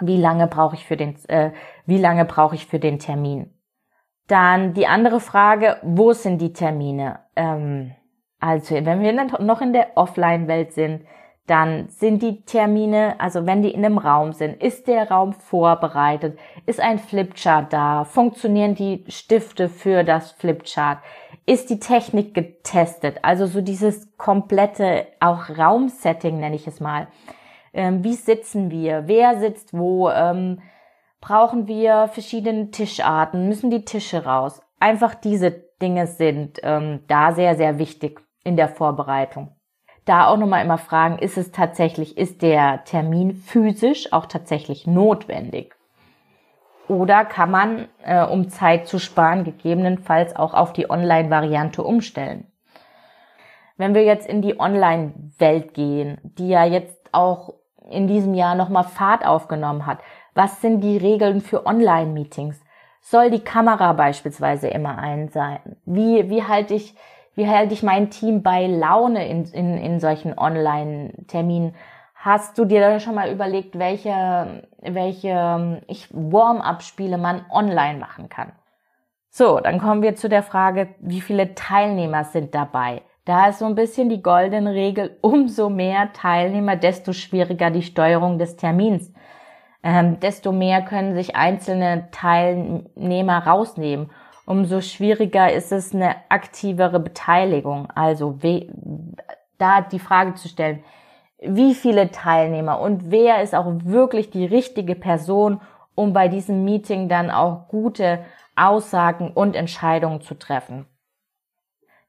wie 0.00 0.16
lange 0.16 0.46
brauche 0.46 0.74
ich 0.74 0.84
für 0.84 0.96
den, 0.96 1.16
äh, 1.28 1.50
wie 1.86 1.98
lange 1.98 2.24
brauche 2.24 2.54
ich 2.54 2.66
für 2.66 2.78
den 2.78 2.98
Termin? 2.98 3.50
Dann 4.26 4.72
die 4.74 4.86
andere 4.86 5.20
Frage, 5.20 5.76
wo 5.82 6.12
sind 6.12 6.40
die 6.40 6.52
Termine? 6.52 7.20
Ähm, 7.36 7.92
also 8.40 8.74
wenn 8.74 9.02
wir 9.02 9.12
noch 9.12 9.60
in 9.60 9.72
der 9.72 9.96
Offline-Welt 9.96 10.72
sind, 10.72 11.04
dann 11.46 11.88
sind 11.90 12.22
die 12.22 12.42
Termine, 12.42 13.16
also 13.18 13.44
wenn 13.44 13.60
die 13.60 13.70
in 13.70 13.84
einem 13.84 13.98
Raum 13.98 14.32
sind, 14.32 14.62
ist 14.62 14.86
der 14.86 15.10
Raum 15.10 15.34
vorbereitet, 15.34 16.38
ist 16.64 16.80
ein 16.80 16.98
Flipchart 16.98 17.72
da, 17.72 18.04
funktionieren 18.04 18.74
die 18.74 19.04
Stifte 19.08 19.68
für 19.68 20.04
das 20.04 20.32
Flipchart, 20.32 20.98
ist 21.44 21.68
die 21.68 21.80
Technik 21.80 22.32
getestet, 22.32 23.18
also 23.22 23.44
so 23.44 23.60
dieses 23.60 24.16
komplette 24.16 25.06
auch 25.20 25.50
Raumsetting 25.50 26.40
nenne 26.40 26.56
ich 26.56 26.66
es 26.66 26.80
mal 26.80 27.08
ähm, 27.74 28.04
wie 28.04 28.14
sitzen 28.14 28.70
wir, 28.70 29.06
wer 29.06 29.38
sitzt 29.38 29.76
wo, 29.76 30.08
ähm, 30.08 30.60
brauchen 31.20 31.66
wir 31.66 32.08
verschiedene 32.08 32.70
Tischarten, 32.70 33.48
müssen 33.48 33.70
die 33.70 33.84
Tische 33.84 34.24
raus. 34.24 34.62
Einfach 34.80 35.14
diese 35.14 35.50
Dinge 35.82 36.06
sind 36.06 36.60
ähm, 36.62 37.00
da 37.08 37.32
sehr, 37.32 37.56
sehr 37.56 37.78
wichtig 37.78 38.20
in 38.44 38.56
der 38.56 38.68
Vorbereitung. 38.68 39.56
Da 40.04 40.26
auch 40.26 40.36
nochmal 40.36 40.64
immer 40.64 40.78
fragen, 40.78 41.18
ist 41.18 41.38
es 41.38 41.50
tatsächlich, 41.50 42.18
ist 42.18 42.42
der 42.42 42.84
Termin 42.84 43.34
physisch 43.34 44.12
auch 44.12 44.26
tatsächlich 44.26 44.86
notwendig? 44.86 45.74
Oder 46.88 47.24
kann 47.24 47.50
man, 47.50 47.88
äh, 48.02 48.24
um 48.24 48.50
Zeit 48.50 48.86
zu 48.86 48.98
sparen, 48.98 49.44
gegebenenfalls 49.44 50.36
auch 50.36 50.52
auf 50.52 50.74
die 50.74 50.90
Online-Variante 50.90 51.82
umstellen? 51.82 52.46
Wenn 53.78 53.94
wir 53.94 54.04
jetzt 54.04 54.28
in 54.28 54.42
die 54.42 54.60
Online-Welt 54.60 55.72
gehen, 55.72 56.20
die 56.22 56.48
ja 56.48 56.64
jetzt 56.64 57.08
auch 57.12 57.54
in 57.90 58.06
diesem 58.06 58.34
Jahr 58.34 58.54
nochmal 58.54 58.84
Fahrt 58.84 59.26
aufgenommen 59.26 59.86
hat. 59.86 59.98
Was 60.34 60.60
sind 60.60 60.80
die 60.80 60.96
Regeln 60.96 61.40
für 61.40 61.66
Online-Meetings? 61.66 62.60
Soll 63.00 63.30
die 63.30 63.44
Kamera 63.44 63.92
beispielsweise 63.92 64.68
immer 64.68 64.98
ein 64.98 65.28
sein? 65.28 65.76
Wie, 65.84 66.30
wie 66.30 66.42
halte 66.42 66.74
ich, 66.74 66.94
wie 67.34 67.48
halte 67.48 67.74
ich 67.74 67.82
mein 67.82 68.10
Team 68.10 68.42
bei 68.42 68.66
Laune 68.66 69.28
in, 69.28 69.44
in, 69.44 69.76
in 69.76 70.00
solchen 70.00 70.38
Online-Terminen? 70.38 71.74
Hast 72.14 72.56
du 72.56 72.64
dir 72.64 72.80
da 72.80 73.00
schon 73.00 73.14
mal 73.14 73.30
überlegt, 73.30 73.78
welche, 73.78 74.66
welche 74.80 75.82
Warm-up-Spiele 76.10 77.18
man 77.18 77.44
online 77.50 77.98
machen 77.98 78.30
kann? 78.30 78.52
So, 79.28 79.60
dann 79.60 79.78
kommen 79.78 80.00
wir 80.00 80.14
zu 80.14 80.28
der 80.28 80.42
Frage, 80.42 80.94
wie 81.00 81.20
viele 81.20 81.54
Teilnehmer 81.54 82.24
sind 82.24 82.54
dabei? 82.54 83.02
Da 83.24 83.48
ist 83.48 83.60
so 83.60 83.64
ein 83.64 83.74
bisschen 83.74 84.08
die 84.08 84.22
goldene 84.22 84.74
Regel, 84.74 85.16
umso 85.22 85.70
mehr 85.70 86.12
Teilnehmer, 86.12 86.76
desto 86.76 87.12
schwieriger 87.12 87.70
die 87.70 87.82
Steuerung 87.82 88.38
des 88.38 88.56
Termins. 88.56 89.12
Ähm, 89.82 90.18
desto 90.20 90.52
mehr 90.52 90.82
können 90.82 91.14
sich 91.14 91.36
einzelne 91.36 92.08
Teilnehmer 92.10 93.46
rausnehmen. 93.46 94.10
Umso 94.46 94.80
schwieriger 94.80 95.52
ist 95.52 95.72
es 95.72 95.94
eine 95.94 96.16
aktivere 96.28 97.00
Beteiligung. 97.00 97.88
Also 97.94 98.38
da 99.58 99.80
die 99.80 99.98
Frage 99.98 100.34
zu 100.34 100.48
stellen, 100.48 100.82
wie 101.40 101.74
viele 101.74 102.10
Teilnehmer 102.10 102.80
und 102.80 103.10
wer 103.10 103.42
ist 103.42 103.54
auch 103.54 103.66
wirklich 103.84 104.30
die 104.30 104.46
richtige 104.46 104.94
Person, 104.94 105.60
um 105.94 106.12
bei 106.12 106.28
diesem 106.28 106.64
Meeting 106.64 107.08
dann 107.08 107.30
auch 107.30 107.68
gute 107.68 108.24
Aussagen 108.56 109.30
und 109.32 109.56
Entscheidungen 109.56 110.20
zu 110.20 110.34
treffen. 110.34 110.86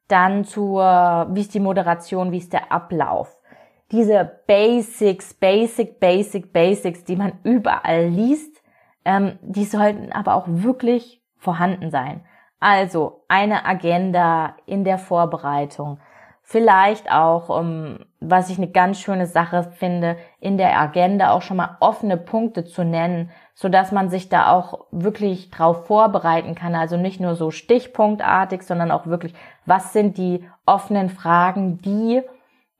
Dann 0.07 0.43
zur, 0.45 1.27
wie 1.31 1.41
ist 1.41 1.53
die 1.53 1.59
Moderation, 1.59 2.31
wie 2.31 2.37
ist 2.37 2.53
der 2.53 2.71
Ablauf. 2.71 3.41
Diese 3.91 4.39
Basics, 4.47 5.33
Basic, 5.33 5.99
Basic, 5.99 6.51
Basics, 6.51 7.03
die 7.03 7.15
man 7.15 7.33
überall 7.43 8.07
liest, 8.07 8.61
ähm, 9.03 9.37
die 9.41 9.65
sollten 9.65 10.11
aber 10.11 10.35
auch 10.35 10.45
wirklich 10.47 11.21
vorhanden 11.37 11.91
sein. 11.91 12.25
Also 12.59 13.23
eine 13.27 13.65
Agenda 13.65 14.55
in 14.65 14.83
der 14.83 14.97
Vorbereitung. 14.97 15.99
Vielleicht 16.41 17.11
auch, 17.11 17.49
um, 17.49 17.99
was 18.19 18.49
ich 18.49 18.57
eine 18.57 18.69
ganz 18.69 18.99
schöne 18.99 19.25
Sache 19.25 19.63
finde, 19.63 20.17
in 20.39 20.57
der 20.57 20.79
Agenda 20.79 21.31
auch 21.31 21.41
schon 21.41 21.57
mal 21.57 21.77
offene 21.79 22.17
Punkte 22.17 22.65
zu 22.65 22.83
nennen, 22.83 23.31
so 23.55 23.69
dass 23.69 23.93
man 23.93 24.09
sich 24.09 24.27
da 24.27 24.51
auch 24.51 24.85
wirklich 24.91 25.49
drauf 25.49 25.87
vorbereiten 25.87 26.55
kann. 26.55 26.75
Also 26.75 26.97
nicht 26.97 27.21
nur 27.21 27.35
so 27.35 27.51
stichpunktartig, 27.51 28.61
sondern 28.61 28.91
auch 28.91 29.07
wirklich, 29.07 29.33
was 29.65 29.93
sind 29.93 30.17
die 30.17 30.47
offenen 30.65 31.09
Fragen, 31.09 31.77
die 31.79 32.21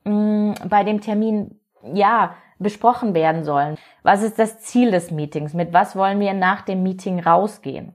mh, 0.04 0.12
mm, 0.12 0.54
bei 0.68 0.84
dem 0.84 1.00
Termin, 1.00 1.58
ja, 1.82 2.34
besprochen 2.58 3.14
werden 3.14 3.44
sollen. 3.44 3.76
Was 4.02 4.22
ist 4.22 4.38
das 4.38 4.60
Ziel 4.60 4.90
des 4.90 5.10
Meetings? 5.10 5.54
Mit 5.54 5.72
was 5.72 5.96
wollen 5.96 6.20
wir 6.20 6.32
nach 6.32 6.62
dem 6.62 6.82
Meeting 6.82 7.20
rausgehen? 7.20 7.94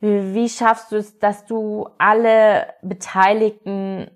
Wie 0.00 0.48
schaffst 0.48 0.90
du 0.90 0.96
es, 0.96 1.20
dass 1.20 1.46
du 1.46 1.88
alle 1.98 2.66
Beteiligten, 2.82 4.10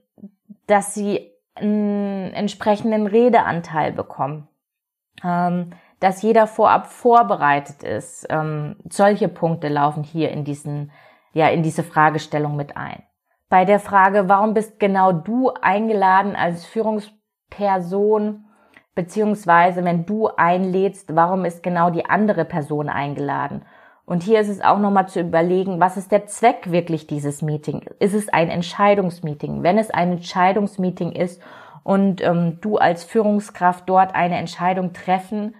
dass 0.66 0.94
sie 0.94 1.30
einen 1.54 2.32
entsprechenden 2.32 3.06
Redeanteil 3.06 3.92
bekommen? 3.92 4.48
Ähm, 5.22 5.70
dass 6.00 6.22
jeder 6.22 6.46
vorab 6.46 6.86
vorbereitet 6.86 7.82
ist. 7.82 8.26
Ähm, 8.30 8.76
solche 8.88 9.28
Punkte 9.28 9.68
laufen 9.68 10.02
hier 10.02 10.30
in 10.30 10.44
diesen, 10.44 10.92
ja, 11.32 11.48
in 11.48 11.62
diese 11.62 11.82
Fragestellung 11.82 12.56
mit 12.56 12.76
ein. 12.76 13.02
Bei 13.48 13.64
der 13.64 13.78
Frage, 13.78 14.28
warum 14.28 14.54
bist 14.54 14.80
genau 14.80 15.12
du 15.12 15.50
eingeladen 15.50 16.34
als 16.34 16.66
Führungsperson, 16.66 18.44
beziehungsweise 18.94 19.84
wenn 19.84 20.04
du 20.04 20.28
einlädst, 20.28 21.14
warum 21.14 21.44
ist 21.44 21.62
genau 21.62 21.90
die 21.90 22.06
andere 22.06 22.44
Person 22.44 22.88
eingeladen? 22.88 23.64
Und 24.04 24.22
hier 24.22 24.40
ist 24.40 24.48
es 24.48 24.60
auch 24.60 24.78
nochmal 24.78 25.08
zu 25.08 25.20
überlegen, 25.20 25.80
was 25.80 25.96
ist 25.96 26.12
der 26.12 26.26
Zweck 26.26 26.70
wirklich 26.70 27.06
dieses 27.06 27.42
Meeting? 27.42 27.84
Ist 27.98 28.14
es 28.14 28.28
ein 28.28 28.50
Entscheidungsmeeting? 28.50 29.62
Wenn 29.62 29.78
es 29.78 29.90
ein 29.90 30.12
Entscheidungsmeeting 30.12 31.12
ist 31.12 31.42
und 31.82 32.22
ähm, 32.22 32.58
du 32.60 32.78
als 32.78 33.02
Führungskraft 33.04 33.88
dort 33.88 34.14
eine 34.14 34.36
Entscheidung 34.36 34.92
treffen 34.92 35.54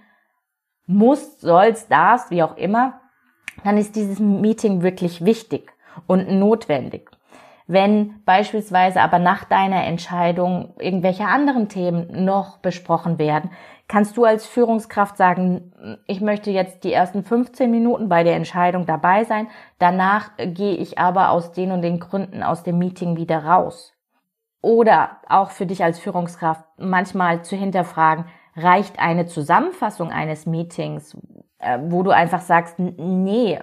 musst, 0.87 1.41
sollst, 1.41 1.91
darfst, 1.91 2.31
wie 2.31 2.43
auch 2.43 2.57
immer, 2.57 3.01
dann 3.65 3.79
ist 3.79 3.97
dieses 3.97 4.19
Meeting 4.19 4.83
wirklich 4.83 5.25
wichtig 5.25 5.73
und 6.07 6.31
notwendig. 6.31 7.11
Wenn 7.69 8.23
beispielsweise 8.25 9.01
aber 9.01 9.19
nach 9.19 9.45
deiner 9.45 9.85
Entscheidung 9.85 10.75
irgendwelche 10.79 11.27
anderen 11.27 11.69
Themen 11.69 12.25
noch 12.25 12.59
besprochen 12.59 13.19
werden, 13.19 13.51
kannst 13.89 14.17
du 14.17 14.25
als 14.25 14.47
Führungskraft 14.47 15.17
sagen, 15.17 15.99
ich 16.07 16.21
möchte 16.21 16.51
jetzt 16.53 16.85
die 16.85 16.93
ersten 16.93 17.25
15 17.25 17.69
Minuten 17.69 18.09
bei 18.09 18.23
der 18.23 18.37
Entscheidung 18.37 18.87
dabei 18.87 19.25
sein, 19.25 19.49
danach 19.81 20.31
gehe 20.37 20.77
ich 20.77 20.99
aber 20.99 21.31
aus 21.31 21.53
den 21.53 21.73
und 21.73 21.83
den 21.83 21.99
Gründen 21.99 22.45
aus 22.45 22.63
dem 22.63 22.79
Meeting 22.79 23.17
wieder 23.17 23.45
raus. 23.45 23.95
Oder 24.61 25.19
auch 25.29 25.51
für 25.51 25.67
dich 25.67 25.83
als 25.83 25.99
Führungskraft 25.99 26.65
manchmal 26.77 27.43
zu 27.43 27.57
hinterfragen, 27.57 28.27
reicht 28.57 28.99
eine 28.99 29.27
Zusammenfassung 29.27 30.11
eines 30.11 30.47
Meetings, 30.47 31.17
äh, 31.59 31.79
wo 31.83 32.03
du 32.03 32.11
einfach 32.11 32.41
sagst, 32.41 32.79
nee, 32.79 33.61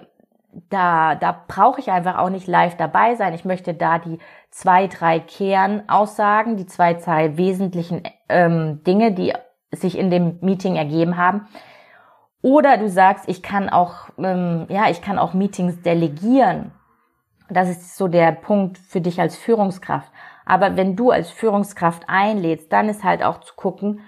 da, 0.70 1.14
da 1.16 1.44
brauche 1.48 1.80
ich 1.80 1.90
einfach 1.90 2.18
auch 2.18 2.30
nicht 2.30 2.46
live 2.46 2.76
dabei 2.76 3.16
sein. 3.16 3.34
Ich 3.34 3.44
möchte 3.44 3.74
da 3.74 3.98
die 3.98 4.18
zwei, 4.50 4.86
drei 4.86 5.18
Kernaussagen, 5.18 6.56
die 6.56 6.66
zwei, 6.66 6.94
drei 6.94 7.36
wesentlichen 7.36 8.02
ähm, 8.28 8.82
Dinge, 8.84 9.12
die 9.12 9.32
sich 9.72 9.98
in 9.98 10.10
dem 10.10 10.38
Meeting 10.40 10.76
ergeben 10.76 11.16
haben. 11.16 11.48
Oder 12.40 12.76
du 12.76 12.88
sagst, 12.88 13.28
ich 13.28 13.42
kann 13.42 13.68
auch, 13.68 14.10
ähm, 14.18 14.66
ja, 14.68 14.90
ich 14.90 15.02
kann 15.02 15.18
auch 15.18 15.34
Meetings 15.34 15.82
delegieren. 15.82 16.72
Das 17.50 17.68
ist 17.68 17.96
so 17.96 18.06
der 18.06 18.32
Punkt 18.32 18.78
für 18.78 19.00
dich 19.00 19.20
als 19.20 19.36
Führungskraft. 19.36 20.12
Aber 20.46 20.76
wenn 20.76 20.94
du 20.94 21.10
als 21.10 21.30
Führungskraft 21.30 22.04
einlädst, 22.06 22.72
dann 22.72 22.88
ist 22.88 23.02
halt 23.02 23.24
auch 23.24 23.40
zu 23.40 23.54
gucken, 23.54 24.00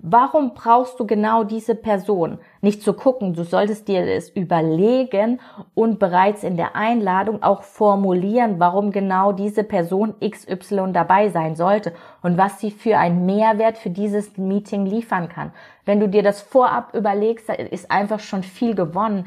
Warum 0.00 0.54
brauchst 0.54 1.00
du 1.00 1.06
genau 1.08 1.42
diese 1.42 1.74
Person? 1.74 2.38
Nicht 2.60 2.82
zu 2.82 2.92
gucken, 2.92 3.34
du 3.34 3.42
solltest 3.42 3.88
dir 3.88 4.06
es 4.06 4.30
überlegen 4.30 5.40
und 5.74 5.98
bereits 5.98 6.44
in 6.44 6.56
der 6.56 6.76
Einladung 6.76 7.42
auch 7.42 7.64
formulieren, 7.64 8.60
warum 8.60 8.92
genau 8.92 9.32
diese 9.32 9.64
Person 9.64 10.14
XY 10.20 10.92
dabei 10.92 11.30
sein 11.30 11.56
sollte 11.56 11.94
und 12.22 12.38
was 12.38 12.60
sie 12.60 12.70
für 12.70 12.96
einen 12.96 13.26
Mehrwert 13.26 13.76
für 13.76 13.90
dieses 13.90 14.38
Meeting 14.38 14.86
liefern 14.86 15.28
kann. 15.28 15.52
Wenn 15.84 15.98
du 15.98 16.08
dir 16.08 16.22
das 16.22 16.42
vorab 16.42 16.94
überlegst, 16.94 17.50
ist 17.50 17.90
einfach 17.90 18.20
schon 18.20 18.44
viel 18.44 18.76
gewonnen. 18.76 19.26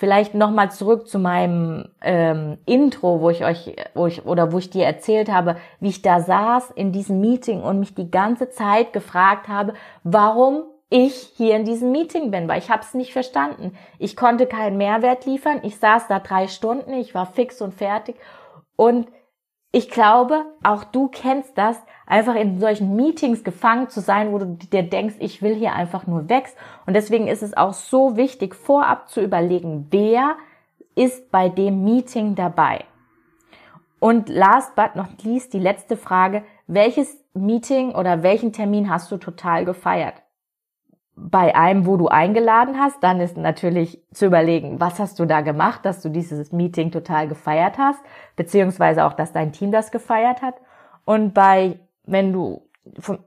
Vielleicht 0.00 0.32
nochmal 0.32 0.70
zurück 0.70 1.08
zu 1.08 1.18
meinem 1.18 1.90
ähm, 2.00 2.56
Intro, 2.64 3.20
wo 3.20 3.28
ich 3.28 3.44
euch, 3.44 3.76
wo 3.92 4.06
ich 4.06 4.24
oder 4.24 4.50
wo 4.50 4.56
ich 4.56 4.70
dir 4.70 4.86
erzählt 4.86 5.30
habe, 5.30 5.56
wie 5.78 5.90
ich 5.90 6.00
da 6.00 6.20
saß 6.20 6.70
in 6.70 6.90
diesem 6.90 7.20
Meeting 7.20 7.60
und 7.60 7.80
mich 7.80 7.94
die 7.94 8.10
ganze 8.10 8.48
Zeit 8.48 8.94
gefragt 8.94 9.48
habe, 9.48 9.74
warum 10.02 10.62
ich 10.88 11.34
hier 11.36 11.54
in 11.54 11.66
diesem 11.66 11.92
Meeting 11.92 12.30
bin, 12.30 12.48
weil 12.48 12.60
ich 12.60 12.70
habe 12.70 12.80
es 12.80 12.94
nicht 12.94 13.12
verstanden. 13.12 13.76
Ich 13.98 14.16
konnte 14.16 14.46
keinen 14.46 14.78
Mehrwert 14.78 15.26
liefern. 15.26 15.60
Ich 15.64 15.76
saß 15.76 16.08
da 16.08 16.18
drei 16.18 16.48
Stunden, 16.48 16.94
ich 16.94 17.14
war 17.14 17.26
fix 17.26 17.60
und 17.60 17.74
fertig 17.74 18.16
und 18.76 19.06
ich 19.72 19.90
glaube, 19.90 20.44
auch 20.62 20.84
du 20.84 21.08
kennst 21.08 21.56
das, 21.56 21.80
einfach 22.06 22.34
in 22.34 22.58
solchen 22.58 22.96
Meetings 22.96 23.44
gefangen 23.44 23.88
zu 23.88 24.00
sein, 24.00 24.32
wo 24.32 24.38
du 24.38 24.46
dir 24.46 24.82
denkst, 24.82 25.14
ich 25.20 25.42
will 25.42 25.54
hier 25.54 25.74
einfach 25.74 26.08
nur 26.08 26.28
weg. 26.28 26.52
Und 26.86 26.94
deswegen 26.94 27.28
ist 27.28 27.42
es 27.42 27.56
auch 27.56 27.72
so 27.72 28.16
wichtig, 28.16 28.56
vorab 28.56 29.08
zu 29.08 29.20
überlegen, 29.20 29.86
wer 29.90 30.36
ist 30.96 31.30
bei 31.30 31.48
dem 31.48 31.84
Meeting 31.84 32.34
dabei. 32.34 32.84
Und 34.00 34.28
last 34.28 34.74
but 34.74 34.96
not 34.96 35.22
least, 35.22 35.52
die 35.52 35.60
letzte 35.60 35.96
Frage, 35.96 36.42
welches 36.66 37.16
Meeting 37.32 37.94
oder 37.94 38.24
welchen 38.24 38.52
Termin 38.52 38.90
hast 38.90 39.12
du 39.12 39.18
total 39.18 39.64
gefeiert? 39.64 40.14
Bei 41.22 41.54
einem, 41.54 41.86
wo 41.86 41.96
du 41.96 42.08
eingeladen 42.08 42.78
hast, 42.78 43.02
dann 43.02 43.20
ist 43.20 43.36
natürlich 43.36 44.02
zu 44.12 44.26
überlegen, 44.26 44.80
was 44.80 44.98
hast 44.98 45.18
du 45.18 45.26
da 45.26 45.42
gemacht, 45.42 45.84
dass 45.84 46.00
du 46.00 46.08
dieses 46.08 46.52
Meeting 46.52 46.90
total 46.90 47.28
gefeiert 47.28 47.78
hast, 47.78 48.00
beziehungsweise 48.36 49.04
auch, 49.04 49.12
dass 49.12 49.32
dein 49.32 49.52
Team 49.52 49.70
das 49.70 49.90
gefeiert 49.90 50.40
hat. 50.40 50.54
Und 51.04 51.34
bei, 51.34 51.78
wenn 52.04 52.32
du 52.32 52.68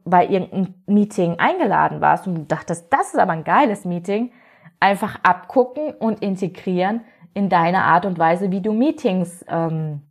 bei 0.03 0.25
irgendeinem 0.25 0.73
Meeting 0.87 1.39
eingeladen 1.39 2.01
warst 2.01 2.27
und 2.27 2.35
du 2.35 2.41
dachtest, 2.41 2.91
das 2.91 3.13
ist 3.13 3.19
aber 3.19 3.33
ein 3.33 3.43
geiles 3.43 3.85
Meeting, 3.85 4.31
einfach 4.79 5.19
abgucken 5.23 5.93
und 5.93 6.21
integrieren 6.21 7.01
in 7.33 7.49
deine 7.49 7.83
Art 7.83 8.05
und 8.05 8.17
Weise, 8.19 8.51
wie 8.51 8.61
du 8.61 8.73
Meetings 8.73 9.45
ähm, 9.47 10.01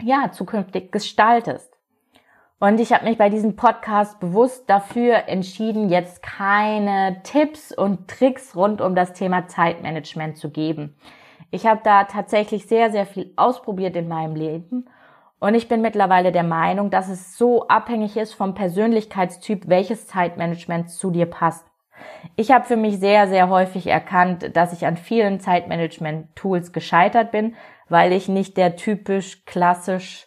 ja 0.00 0.30
zukünftig 0.32 0.92
gestaltest. 0.92 1.75
Und 2.58 2.80
ich 2.80 2.92
habe 2.94 3.04
mich 3.04 3.18
bei 3.18 3.28
diesem 3.28 3.54
Podcast 3.54 4.18
bewusst 4.18 4.70
dafür 4.70 5.28
entschieden, 5.28 5.90
jetzt 5.90 6.22
keine 6.22 7.20
Tipps 7.22 7.70
und 7.70 8.08
Tricks 8.08 8.56
rund 8.56 8.80
um 8.80 8.94
das 8.94 9.12
Thema 9.12 9.46
Zeitmanagement 9.46 10.38
zu 10.38 10.50
geben. 10.50 10.96
Ich 11.50 11.66
habe 11.66 11.80
da 11.84 12.04
tatsächlich 12.04 12.66
sehr, 12.66 12.90
sehr 12.90 13.04
viel 13.04 13.32
ausprobiert 13.36 13.94
in 13.94 14.08
meinem 14.08 14.34
Leben 14.34 14.88
und 15.38 15.54
ich 15.54 15.68
bin 15.68 15.82
mittlerweile 15.82 16.32
der 16.32 16.44
Meinung, 16.44 16.90
dass 16.90 17.10
es 17.10 17.36
so 17.36 17.68
abhängig 17.68 18.16
ist 18.16 18.32
vom 18.32 18.54
Persönlichkeitstyp, 18.54 19.68
welches 19.68 20.06
Zeitmanagement 20.06 20.90
zu 20.90 21.10
dir 21.10 21.26
passt. 21.26 21.66
Ich 22.36 22.50
habe 22.52 22.64
für 22.64 22.76
mich 22.76 22.98
sehr, 22.98 23.28
sehr 23.28 23.50
häufig 23.50 23.86
erkannt, 23.86 24.56
dass 24.56 24.72
ich 24.72 24.86
an 24.86 24.96
vielen 24.96 25.40
Zeitmanagement-Tools 25.40 26.72
gescheitert 26.72 27.32
bin, 27.32 27.54
weil 27.90 28.12
ich 28.12 28.28
nicht 28.28 28.56
der 28.56 28.76
typisch 28.76 29.44
klassisch 29.44 30.26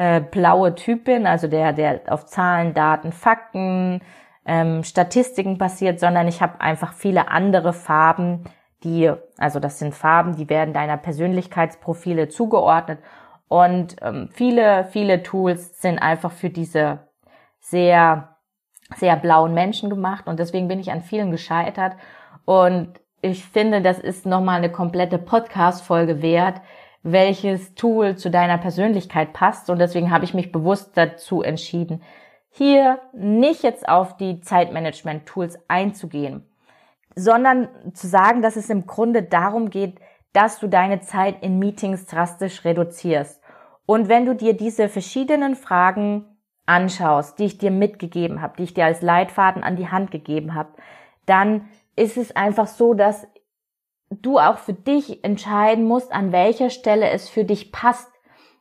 äh, 0.00 0.22
blaue 0.22 0.74
Typ 0.74 1.04
bin, 1.04 1.26
also 1.26 1.46
der, 1.46 1.74
der 1.74 2.00
auf 2.08 2.24
Zahlen, 2.24 2.72
Daten, 2.72 3.12
Fakten, 3.12 4.00
ähm, 4.46 4.82
Statistiken 4.82 5.58
basiert, 5.58 6.00
sondern 6.00 6.26
ich 6.26 6.40
habe 6.40 6.58
einfach 6.62 6.94
viele 6.94 7.28
andere 7.28 7.74
Farben, 7.74 8.44
die, 8.82 9.12
also 9.36 9.60
das 9.60 9.78
sind 9.78 9.94
Farben, 9.94 10.36
die 10.36 10.48
werden 10.48 10.72
deiner 10.72 10.96
Persönlichkeitsprofile 10.96 12.28
zugeordnet. 12.28 13.00
Und 13.48 13.96
ähm, 14.00 14.30
viele, 14.32 14.86
viele 14.86 15.22
Tools 15.22 15.82
sind 15.82 15.98
einfach 15.98 16.32
für 16.32 16.48
diese 16.48 17.00
sehr, 17.58 18.38
sehr 18.96 19.16
blauen 19.16 19.52
Menschen 19.52 19.90
gemacht. 19.90 20.28
Und 20.28 20.40
deswegen 20.40 20.66
bin 20.66 20.80
ich 20.80 20.90
an 20.90 21.02
vielen 21.02 21.30
gescheitert. 21.30 21.92
Und 22.46 22.98
ich 23.20 23.44
finde, 23.44 23.82
das 23.82 23.98
ist 23.98 24.24
nochmal 24.24 24.56
eine 24.56 24.72
komplette 24.72 25.18
Podcast-Folge 25.18 26.22
wert, 26.22 26.62
welches 27.02 27.74
Tool 27.74 28.16
zu 28.16 28.30
deiner 28.30 28.58
Persönlichkeit 28.58 29.32
passt. 29.32 29.70
Und 29.70 29.78
deswegen 29.78 30.10
habe 30.10 30.24
ich 30.24 30.34
mich 30.34 30.52
bewusst 30.52 30.92
dazu 30.96 31.42
entschieden, 31.42 32.02
hier 32.50 33.00
nicht 33.12 33.62
jetzt 33.62 33.88
auf 33.88 34.16
die 34.16 34.40
Zeitmanagement-Tools 34.40 35.58
einzugehen 35.68 36.50
sondern 37.14 37.68
zu 37.94 38.06
sagen, 38.06 38.42
dass 38.42 38.56
es 38.56 38.70
im 38.70 38.86
Grunde 38.86 39.22
darum 39.22 39.70
geht, 39.70 40.00
dass 40.32 40.58
du 40.58 40.68
deine 40.68 41.00
Zeit 41.00 41.42
in 41.42 41.58
Meetings 41.58 42.06
drastisch 42.06 42.64
reduzierst. 42.64 43.42
Und 43.86 44.08
wenn 44.08 44.26
du 44.26 44.34
dir 44.34 44.56
diese 44.56 44.88
verschiedenen 44.88 45.56
Fragen 45.56 46.24
anschaust, 46.66 47.38
die 47.38 47.46
ich 47.46 47.58
dir 47.58 47.72
mitgegeben 47.72 48.40
habe, 48.40 48.54
die 48.56 48.64
ich 48.64 48.74
dir 48.74 48.84
als 48.84 49.02
Leitfaden 49.02 49.64
an 49.64 49.76
die 49.76 49.88
Hand 49.88 50.12
gegeben 50.12 50.54
habe, 50.54 50.70
dann 51.26 51.68
ist 51.96 52.16
es 52.16 52.34
einfach 52.36 52.68
so, 52.68 52.94
dass 52.94 53.26
du 54.10 54.38
auch 54.38 54.58
für 54.58 54.72
dich 54.72 55.24
entscheiden 55.24 55.86
musst, 55.86 56.12
an 56.12 56.32
welcher 56.32 56.70
Stelle 56.70 57.08
es 57.10 57.28
für 57.28 57.44
dich 57.44 57.72
passt. 57.72 58.10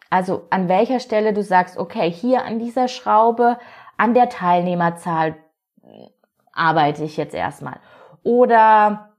Also 0.10 0.48
an 0.50 0.70
welcher 0.70 1.00
Stelle 1.00 1.34
du 1.34 1.44
sagst, 1.44 1.78
okay, 1.78 2.10
hier 2.10 2.44
an 2.44 2.60
dieser 2.60 2.88
Schraube, 2.88 3.58
an 3.98 4.14
der 4.14 4.30
Teilnehmerzahl 4.30 5.36
arbeite 6.54 7.04
ich 7.04 7.18
jetzt 7.18 7.36
erstmal. 7.36 7.80
Oder 8.24 9.10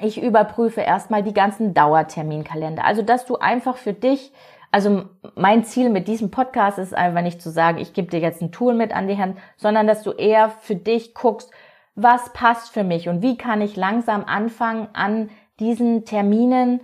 ich 0.00 0.22
überprüfe 0.22 0.80
erstmal 0.80 1.22
die 1.22 1.34
ganzen 1.34 1.74
Dauerterminkalender. 1.74 2.84
Also, 2.84 3.02
dass 3.02 3.26
du 3.26 3.36
einfach 3.36 3.76
für 3.76 3.92
dich, 3.92 4.32
also 4.70 5.04
mein 5.34 5.64
Ziel 5.64 5.90
mit 5.90 6.08
diesem 6.08 6.30
Podcast 6.30 6.78
ist 6.78 6.94
einfach 6.94 7.22
nicht 7.22 7.42
zu 7.42 7.50
sagen, 7.50 7.78
ich 7.78 7.92
gebe 7.92 8.08
dir 8.08 8.20
jetzt 8.20 8.40
ein 8.40 8.52
Tool 8.52 8.74
mit 8.74 8.94
an 8.94 9.08
die 9.08 9.18
Hand, 9.18 9.38
sondern 9.56 9.86
dass 9.86 10.02
du 10.02 10.12
eher 10.12 10.50
für 10.50 10.76
dich 10.76 11.14
guckst, 11.14 11.50
was 11.94 12.32
passt 12.32 12.72
für 12.72 12.84
mich 12.84 13.08
und 13.08 13.20
wie 13.20 13.36
kann 13.36 13.60
ich 13.60 13.76
langsam 13.76 14.24
anfangen, 14.24 14.88
an 14.92 15.28
diesen 15.60 16.04
Terminen, 16.04 16.80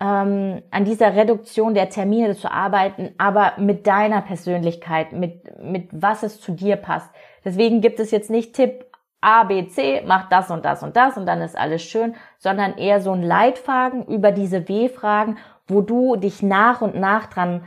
ähm, 0.00 0.62
an 0.70 0.84
dieser 0.84 1.16
Reduktion 1.16 1.74
der 1.74 1.88
Termine 1.88 2.36
zu 2.36 2.50
arbeiten, 2.50 3.14
aber 3.18 3.54
mit 3.58 3.86
deiner 3.86 4.22
Persönlichkeit, 4.22 5.12
mit, 5.12 5.60
mit 5.60 5.88
was 5.90 6.22
es 6.22 6.40
zu 6.40 6.52
dir 6.52 6.76
passt. 6.76 7.10
Deswegen 7.44 7.80
gibt 7.80 7.98
es 7.98 8.10
jetzt 8.10 8.30
nicht 8.30 8.54
Tipp 8.54 8.84
A, 9.20 9.42
B, 9.44 9.66
C, 9.66 10.02
mach 10.06 10.28
das 10.28 10.50
und 10.50 10.64
das 10.64 10.84
und 10.84 10.96
das 10.96 11.16
und 11.16 11.26
dann 11.26 11.40
ist 11.40 11.58
alles 11.58 11.82
schön, 11.82 12.14
sondern 12.38 12.78
eher 12.78 13.00
so 13.00 13.10
ein 13.10 13.22
Leitfaden 13.22 14.06
über 14.06 14.30
diese 14.30 14.68
W-Fragen, 14.68 15.38
wo 15.66 15.80
du 15.80 16.14
dich 16.14 16.42
nach 16.42 16.82
und 16.82 16.94
nach 16.94 17.26
dran 17.26 17.66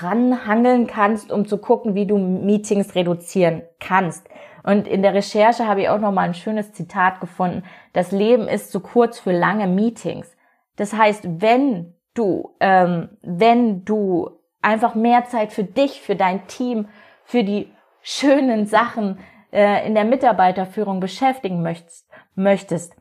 ranhangeln 0.00 0.86
kannst, 0.86 1.32
um 1.32 1.46
zu 1.46 1.58
gucken, 1.58 1.94
wie 1.94 2.06
du 2.06 2.18
Meetings 2.18 2.94
reduzieren 2.94 3.62
kannst. 3.80 4.28
Und 4.62 4.88
in 4.88 5.02
der 5.02 5.14
Recherche 5.14 5.66
habe 5.66 5.82
ich 5.82 5.88
auch 5.88 6.00
noch 6.00 6.12
mal 6.12 6.22
ein 6.22 6.34
schönes 6.34 6.72
Zitat 6.72 7.20
gefunden. 7.20 7.62
Das 7.92 8.12
Leben 8.12 8.48
ist 8.48 8.72
zu 8.72 8.80
kurz 8.80 9.18
für 9.18 9.32
lange 9.32 9.66
Meetings. 9.66 10.36
Das 10.76 10.92
heißt, 10.92 11.40
wenn 11.40 11.94
du, 12.14 12.54
ähm, 12.60 13.10
wenn 13.22 13.84
du 13.84 14.30
einfach 14.62 14.94
mehr 14.94 15.24
Zeit 15.24 15.52
für 15.52 15.64
dich, 15.64 16.00
für 16.00 16.16
dein 16.16 16.46
Team, 16.46 16.88
für 17.24 17.44
die 17.44 17.72
schönen 18.02 18.66
Sachen 18.66 19.18
äh, 19.52 19.86
in 19.86 19.94
der 19.94 20.04
Mitarbeiterführung 20.04 21.00
beschäftigen 21.00 21.62
möchtest, 21.62 22.08
möchtest, 22.34 22.94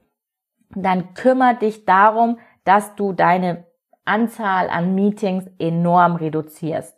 dann 0.69 1.13
kümmere 1.13 1.55
dich 1.55 1.85
darum, 1.85 2.39
dass 2.63 2.95
du 2.95 3.13
deine 3.13 3.65
Anzahl 4.05 4.69
an 4.69 4.95
Meetings 4.95 5.45
enorm 5.59 6.15
reduzierst. 6.15 6.97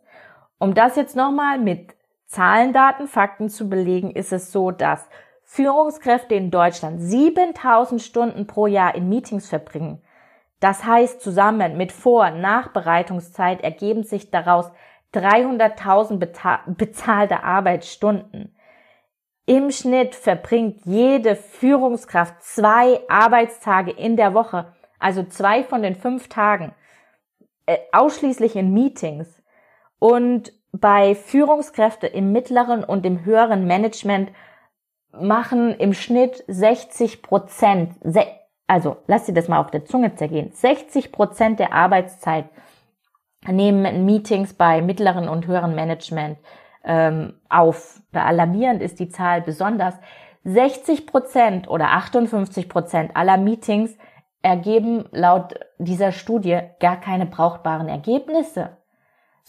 Um 0.58 0.74
das 0.74 0.96
jetzt 0.96 1.16
nochmal 1.16 1.60
mit 1.60 1.96
Zahlen, 2.30 2.74
Daten, 2.74 3.08
Fakten 3.08 3.50
zu 3.50 3.68
belegen, 3.70 4.12
ist 4.12 4.32
es 4.32 4.52
so, 4.52 4.70
dass 4.70 5.10
Führungskräfte 5.46 6.36
in 6.36 6.52
Deutschland 6.52 7.02
7000 7.02 8.00
Stunden 8.00 8.46
pro 8.46 8.68
Jahr 8.68 8.94
in 8.94 9.10
Meetings 9.10 9.50
verbringen. 9.50 10.04
Das 10.60 10.86
heißt, 10.86 11.22
zusammen 11.22 11.76
mit 11.76 11.92
Vor- 11.92 12.28
und 12.28 12.40
Nachbereitungszeit 12.40 13.62
ergeben 13.64 14.04
sich 14.04 14.30
daraus 14.30 14.72
300.000 15.16 16.76
bezahlte 16.76 17.42
Arbeitsstunden. 17.42 18.56
Im 19.48 19.72
Schnitt 19.72 20.14
verbringt 20.14 20.86
jede 20.86 21.36
Führungskraft 21.36 22.44
zwei 22.44 23.00
Arbeitstage 23.10 23.90
in 23.90 24.18
der 24.18 24.36
Woche, 24.36 24.72
also 25.00 25.24
zwei 25.24 25.64
von 25.64 25.82
den 25.82 25.96
fünf 25.96 26.30
Tagen, 26.30 26.76
äh, 27.66 27.80
ausschließlich 27.92 28.56
in 28.56 28.72
Meetings. 28.72 29.42
Und 29.98 30.54
bei 30.72 31.16
Führungskräfte 31.16 32.08
im 32.08 32.32
mittleren 32.32 32.84
und 32.84 33.06
im 33.06 33.26
höheren 33.26 33.66
Management 33.66 34.32
machen 35.12 35.74
im 35.74 35.94
Schnitt 35.94 36.44
60 36.48 37.22
Prozent, 37.22 37.94
also 38.68 38.98
lass 39.08 39.26
dir 39.26 39.34
das 39.34 39.48
mal 39.48 39.60
auf 39.60 39.72
der 39.72 39.86
Zunge 39.86 40.16
zergehen, 40.16 40.52
60 40.54 41.12
Prozent 41.12 41.60
der 41.60 41.74
Arbeitszeit 41.74 42.46
nehmen 43.48 44.06
Meetings 44.06 44.54
bei 44.54 44.82
mittleren 44.82 45.28
und 45.28 45.48
höheren 45.48 45.74
Management 45.76 46.38
ähm, 46.84 47.36
auf. 47.50 48.02
Alarmierend 48.12 48.82
ist 48.82 49.00
die 49.00 49.10
Zahl 49.10 49.42
besonders. 49.42 49.96
60 50.44 51.08
Prozent 51.08 51.70
oder 51.70 51.92
58 51.92 52.70
Prozent 52.70 53.16
aller 53.16 53.38
Meetings 53.38 53.98
ergeben 54.42 55.06
laut 55.12 55.56
dieser 55.78 56.12
Studie 56.12 56.60
gar 56.80 57.00
keine 57.00 57.26
brauchbaren 57.26 57.90
Ergebnisse. 57.90 58.78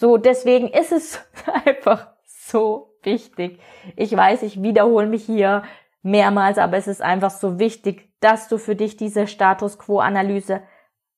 So, 0.01 0.17
deswegen 0.17 0.69
ist 0.69 0.93
es 0.93 1.21
einfach 1.67 2.09
so 2.25 2.95
wichtig. 3.03 3.61
Ich 3.97 4.17
weiß, 4.17 4.43
ich 4.43 4.63
wiederhole 4.63 5.07
mich 5.07 5.25
hier 5.25 5.63
mehrmals, 6.03 6.59
aber 6.59 6.77
es 6.77 6.89
ist 6.89 7.03
einfach 7.03 7.31
so 7.31 7.59
wichtig, 7.59 8.11
dass 8.21 8.49
du 8.49 8.59
für 8.59 8.75
dich 8.75 8.97
diese 8.97 9.27
Status 9.27 9.79
Quo 9.79 10.01
Analyse 10.01 10.63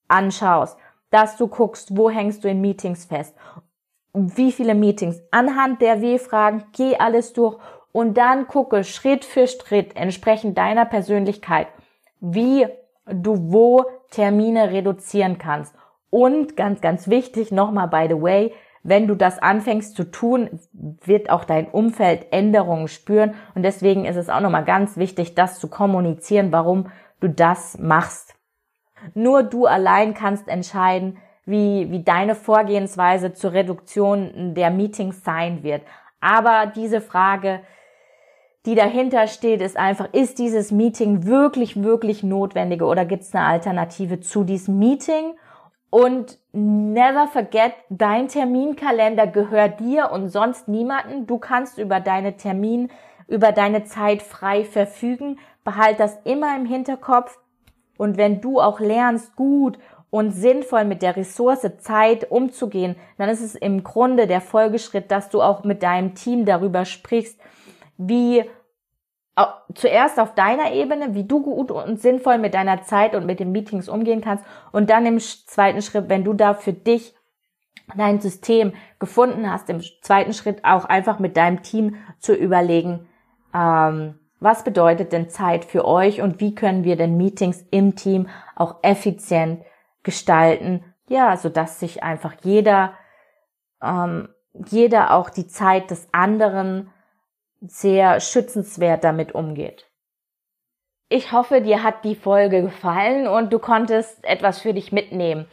anschaust, 0.09 0.77
dass 1.11 1.37
du 1.37 1.47
guckst, 1.47 1.97
wo 1.97 2.11
hängst 2.11 2.45
du 2.45 2.49
in 2.49 2.61
Meetings 2.61 3.05
fest 3.05 3.37
wie 4.12 4.53
viele 4.53 4.75
Meetings. 4.75 5.23
Anhand 5.31 5.81
der 5.81 6.01
W-Fragen 6.03 6.64
geh 6.73 6.97
alles 6.97 7.33
durch 7.33 7.59
und 7.92 8.16
dann 8.16 8.47
gucke 8.47 8.85
Schritt 8.85 9.25
für 9.25 9.47
Schritt 9.47 9.97
entsprechend 9.97 10.59
deiner 10.59 10.85
Persönlichkeit, 10.85 11.68
wie 12.21 12.66
du 13.07 13.53
wo 13.53 13.85
Termine 14.11 14.71
reduzieren 14.71 15.38
kannst. 15.38 15.75
Und 16.11 16.57
ganz, 16.57 16.81
ganz 16.81 17.09
wichtig, 17.09 17.53
nochmal 17.53 17.88
by 17.88 18.07
the 18.09 18.21
way, 18.21 18.53
wenn 18.83 19.07
du 19.07 19.14
das 19.14 19.38
anfängst 19.38 19.95
zu 19.95 20.05
tun, 20.05 20.61
wird 20.73 21.31
auch 21.31 21.45
dein 21.45 21.68
Umfeld 21.68 22.27
Änderungen 22.33 22.88
spüren. 22.88 23.35
Und 23.55 23.62
deswegen 23.62 24.05
ist 24.05 24.16
es 24.16 24.29
auch 24.29 24.40
nochmal 24.40 24.64
ganz 24.64 24.97
wichtig, 24.97 25.35
das 25.35 25.61
zu 25.61 25.68
kommunizieren, 25.68 26.53
warum 26.53 26.90
du 27.21 27.29
das 27.29 27.79
machst. 27.79 28.35
Nur 29.14 29.42
du 29.42 29.66
allein 29.66 30.14
kannst 30.14 30.49
entscheiden, 30.49 31.18
wie, 31.45 31.90
wie 31.90 32.03
deine 32.03 32.35
Vorgehensweise 32.35 33.33
zur 33.33 33.53
Reduktion 33.53 34.55
der 34.55 34.71
Meetings 34.71 35.25
sein 35.25 35.62
wird. 35.62 35.83
Aber 36.21 36.66
diese 36.75 37.01
Frage, 37.01 37.61
die 38.64 38.77
dahinter 38.77 39.27
steht, 39.27 39.61
ist 39.61 39.77
einfach, 39.77 40.12
ist 40.12 40.38
dieses 40.38 40.71
Meeting 40.71 41.27
wirklich, 41.27 41.83
wirklich 41.83 42.23
notwendig 42.23 42.83
oder 42.83 43.05
gibt 43.05 43.23
es 43.23 43.35
eine 43.35 43.45
Alternative 43.45 44.21
zu 44.21 44.45
diesem 44.45 44.79
Meeting? 44.79 45.35
Und 45.94 46.38
never 46.52 47.28
forget, 47.28 47.74
dein 47.90 48.26
Terminkalender 48.28 49.26
gehört 49.26 49.78
dir 49.78 50.11
und 50.11 50.31
sonst 50.31 50.66
niemanden. 50.66 51.26
Du 51.26 51.37
kannst 51.37 51.76
über 51.76 52.00
deine 52.00 52.38
Termin, 52.38 52.90
über 53.28 53.52
deine 53.52 53.85
Zeit 53.85 54.22
frei 54.22 54.64
verfügen. 54.64 55.38
Behalt 55.64 56.00
das 56.00 56.18
immer 56.24 56.57
im 56.57 56.64
Hinterkopf. 56.64 57.38
Und 57.98 58.16
wenn 58.16 58.40
du 58.40 58.59
auch 58.59 58.81
lernst, 58.81 59.37
gut 59.37 59.78
und 60.09 60.31
sinnvoll 60.31 60.87
mit 60.87 61.02
der 61.02 61.14
Ressource 61.14 61.70
Zeit 61.81 62.31
umzugehen, 62.31 62.96
dann 63.18 63.28
ist 63.28 63.42
es 63.42 63.55
im 63.55 63.85
Grunde 63.85 64.26
der 64.26 64.40
Folgeschritt, 64.40 65.11
dass 65.11 65.28
du 65.28 65.42
auch 65.42 65.62
mit 65.62 65.83
deinem 65.83 66.14
Team 66.14 66.46
darüber 66.46 66.87
sprichst, 66.87 67.38
wie 67.98 68.44
zuerst 69.75 70.21
auf 70.21 70.35
deiner 70.35 70.73
Ebene, 70.73 71.14
wie 71.14 71.25
du 71.25 71.42
gut 71.42 71.71
und 71.71 72.01
sinnvoll 72.01 72.38
mit 72.38 72.55
deiner 72.55 72.83
Zeit 72.83 73.14
und 73.14 73.25
mit 73.25 73.40
den 73.40 73.53
Meetings 73.53 73.88
umgehen 73.88 74.21
kannst 74.21 74.45
und 74.73 74.90
dann 74.90 75.07
im 75.07 75.18
zweiten 75.18 75.81
Schritt, 75.81 76.09
wenn 76.09 76.25
du 76.25 76.35
da 76.35 76.55
für 76.55 76.73
dich 76.73 77.14
dein 77.97 78.21
System 78.21 78.73
gefunden 78.99 79.51
hast, 79.51 79.71
im 79.71 79.81
zweiten 80.03 80.33
Schritt 80.33 80.64
auch 80.64 80.85
einfach 80.85 81.18
mit 81.18 81.37
deinem 81.37 81.62
Team 81.62 81.97
zu 82.18 82.35
überlegen, 82.35 83.09
ähm, 83.55 84.18
was 84.40 84.64
bedeutet 84.64 85.12
denn 85.12 85.31
Zeit 85.31 85.64
für 85.64 85.87
euch 85.87 86.21
und 86.21 86.40
wie 86.40 86.55
können 86.55 86.85
wir 86.85 86.97
denn 86.97 87.16
Meetings 87.16 87.64
im 87.71 87.97
Team 87.97 88.29
auch 88.57 88.77
effizient 88.83 89.62
gestalten, 90.03 90.85
ja, 91.09 91.37
so 91.37 91.49
dass 91.49 91.81
sich 91.81 92.03
einfach 92.03 92.35
jeder, 92.42 92.95
ähm, 93.83 94.29
jeder 94.53 95.14
auch 95.14 95.31
die 95.31 95.47
Zeit 95.47 95.90
des 95.90 96.09
anderen 96.12 96.90
sehr 97.66 98.20
schützenswert 98.20 99.05
damit 99.05 99.35
umgeht. 99.35 99.88
ich 101.09 101.31
hoffe, 101.31 101.61
dir 101.61 101.83
hat 101.83 102.05
die 102.05 102.14
Folge 102.14 102.62
gefallen 102.62 103.27
und 103.29 103.53
du 103.53 103.59
konntest 103.59 104.25
etwas 104.25 104.61
für 104.61 104.72
dich 104.72 104.92
mitnehmen. 104.92 105.46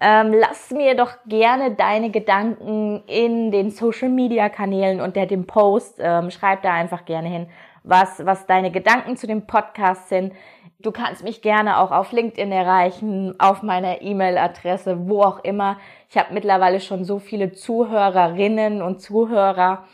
Ähm, 0.00 0.32
lass 0.32 0.70
mir 0.70 0.94
doch 0.94 1.12
gerne 1.26 1.72
deine 1.72 2.10
Gedanken 2.10 3.02
in 3.06 3.50
den 3.50 3.70
Social 3.70 4.08
Media 4.08 4.48
Kanälen 4.48 5.00
unter 5.00 5.26
dem 5.26 5.46
Post. 5.46 5.96
Ähm, 5.98 6.30
schreib 6.30 6.62
da 6.62 6.72
einfach 6.72 7.04
gerne 7.04 7.28
hin, 7.28 7.48
was, 7.82 8.24
was 8.24 8.46
deine 8.46 8.70
Gedanken 8.70 9.16
zu 9.16 9.26
dem 9.26 9.46
Podcast 9.46 10.08
sind. 10.08 10.32
Du 10.78 10.92
kannst 10.92 11.24
mich 11.24 11.42
gerne 11.42 11.78
auch 11.78 11.90
auf 11.90 12.12
LinkedIn 12.12 12.52
erreichen, 12.52 13.34
auf 13.38 13.62
meiner 13.62 14.00
E-Mail-Adresse, 14.00 15.08
wo 15.08 15.22
auch 15.22 15.44
immer. 15.44 15.76
Ich 16.08 16.16
habe 16.16 16.32
mittlerweile 16.32 16.80
schon 16.80 17.04
so 17.04 17.18
viele 17.18 17.52
Zuhörerinnen 17.52 18.80
und 18.80 19.02
Zuhörer. 19.02 19.84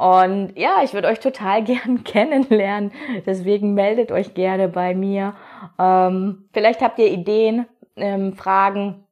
Und 0.00 0.54
ja, 0.56 0.82
ich 0.82 0.94
würde 0.94 1.08
euch 1.08 1.20
total 1.20 1.62
gern 1.64 2.04
kennenlernen. 2.04 2.90
Deswegen 3.26 3.74
meldet 3.74 4.10
euch 4.12 4.32
gerne 4.32 4.68
bei 4.68 4.94
mir. 4.94 5.34
Ähm, 5.78 6.48
vielleicht 6.54 6.80
habt 6.80 6.98
ihr 6.98 7.12
Ideen, 7.12 7.66
ähm, 7.96 8.32
Fragen, 8.32 9.04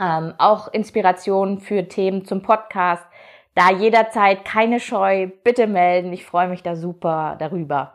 ähm, 0.00 0.34
auch 0.38 0.66
Inspirationen 0.72 1.60
für 1.60 1.86
Themen 1.86 2.24
zum 2.24 2.42
Podcast. 2.42 3.04
Da 3.54 3.70
jederzeit 3.70 4.44
keine 4.44 4.80
Scheu, 4.80 5.28
bitte 5.44 5.68
melden. 5.68 6.12
Ich 6.12 6.24
freue 6.24 6.48
mich 6.48 6.64
da 6.64 6.74
super 6.74 7.36
darüber. 7.38 7.94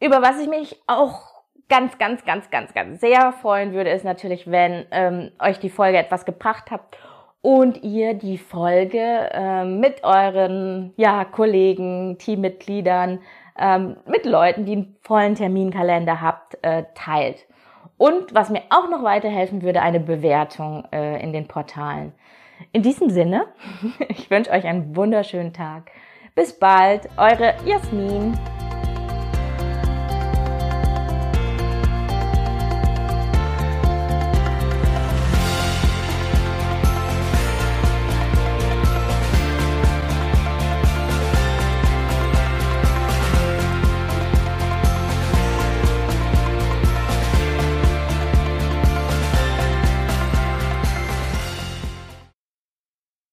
Über 0.00 0.20
was 0.20 0.40
ich 0.40 0.48
mich 0.48 0.82
auch 0.88 1.28
ganz, 1.68 1.96
ganz, 1.96 2.24
ganz, 2.24 2.50
ganz, 2.50 2.74
ganz 2.74 3.00
sehr 3.00 3.30
freuen 3.30 3.72
würde, 3.72 3.90
ist 3.90 4.04
natürlich, 4.04 4.50
wenn 4.50 4.84
ähm, 4.90 5.30
euch 5.38 5.60
die 5.60 5.70
Folge 5.70 5.98
etwas 5.98 6.24
gebracht 6.24 6.72
habt 6.72 6.98
und 7.40 7.82
ihr 7.82 8.14
die 8.14 8.38
Folge 8.38 9.30
äh, 9.32 9.64
mit 9.64 10.04
euren 10.04 10.92
ja, 10.96 11.24
Kollegen, 11.24 12.18
Teammitgliedern, 12.18 13.20
ähm, 13.58 13.96
mit 14.06 14.24
Leuten, 14.24 14.64
die 14.64 14.72
einen 14.72 14.96
vollen 15.00 15.34
Terminkalender 15.34 16.20
habt, 16.20 16.58
äh, 16.62 16.84
teilt. 16.94 17.46
Und 17.96 18.34
was 18.34 18.50
mir 18.50 18.62
auch 18.70 18.88
noch 18.88 19.02
weiterhelfen 19.02 19.62
würde, 19.62 19.82
eine 19.82 20.00
Bewertung 20.00 20.84
äh, 20.92 21.22
in 21.22 21.32
den 21.32 21.48
Portalen. 21.48 22.12
In 22.72 22.82
diesem 22.82 23.10
Sinne, 23.10 23.46
ich 24.08 24.30
wünsche 24.30 24.50
euch 24.50 24.64
einen 24.64 24.94
wunderschönen 24.96 25.52
Tag. 25.52 25.90
Bis 26.34 26.56
bald, 26.56 27.08
eure 27.16 27.54
Jasmin. 27.64 28.38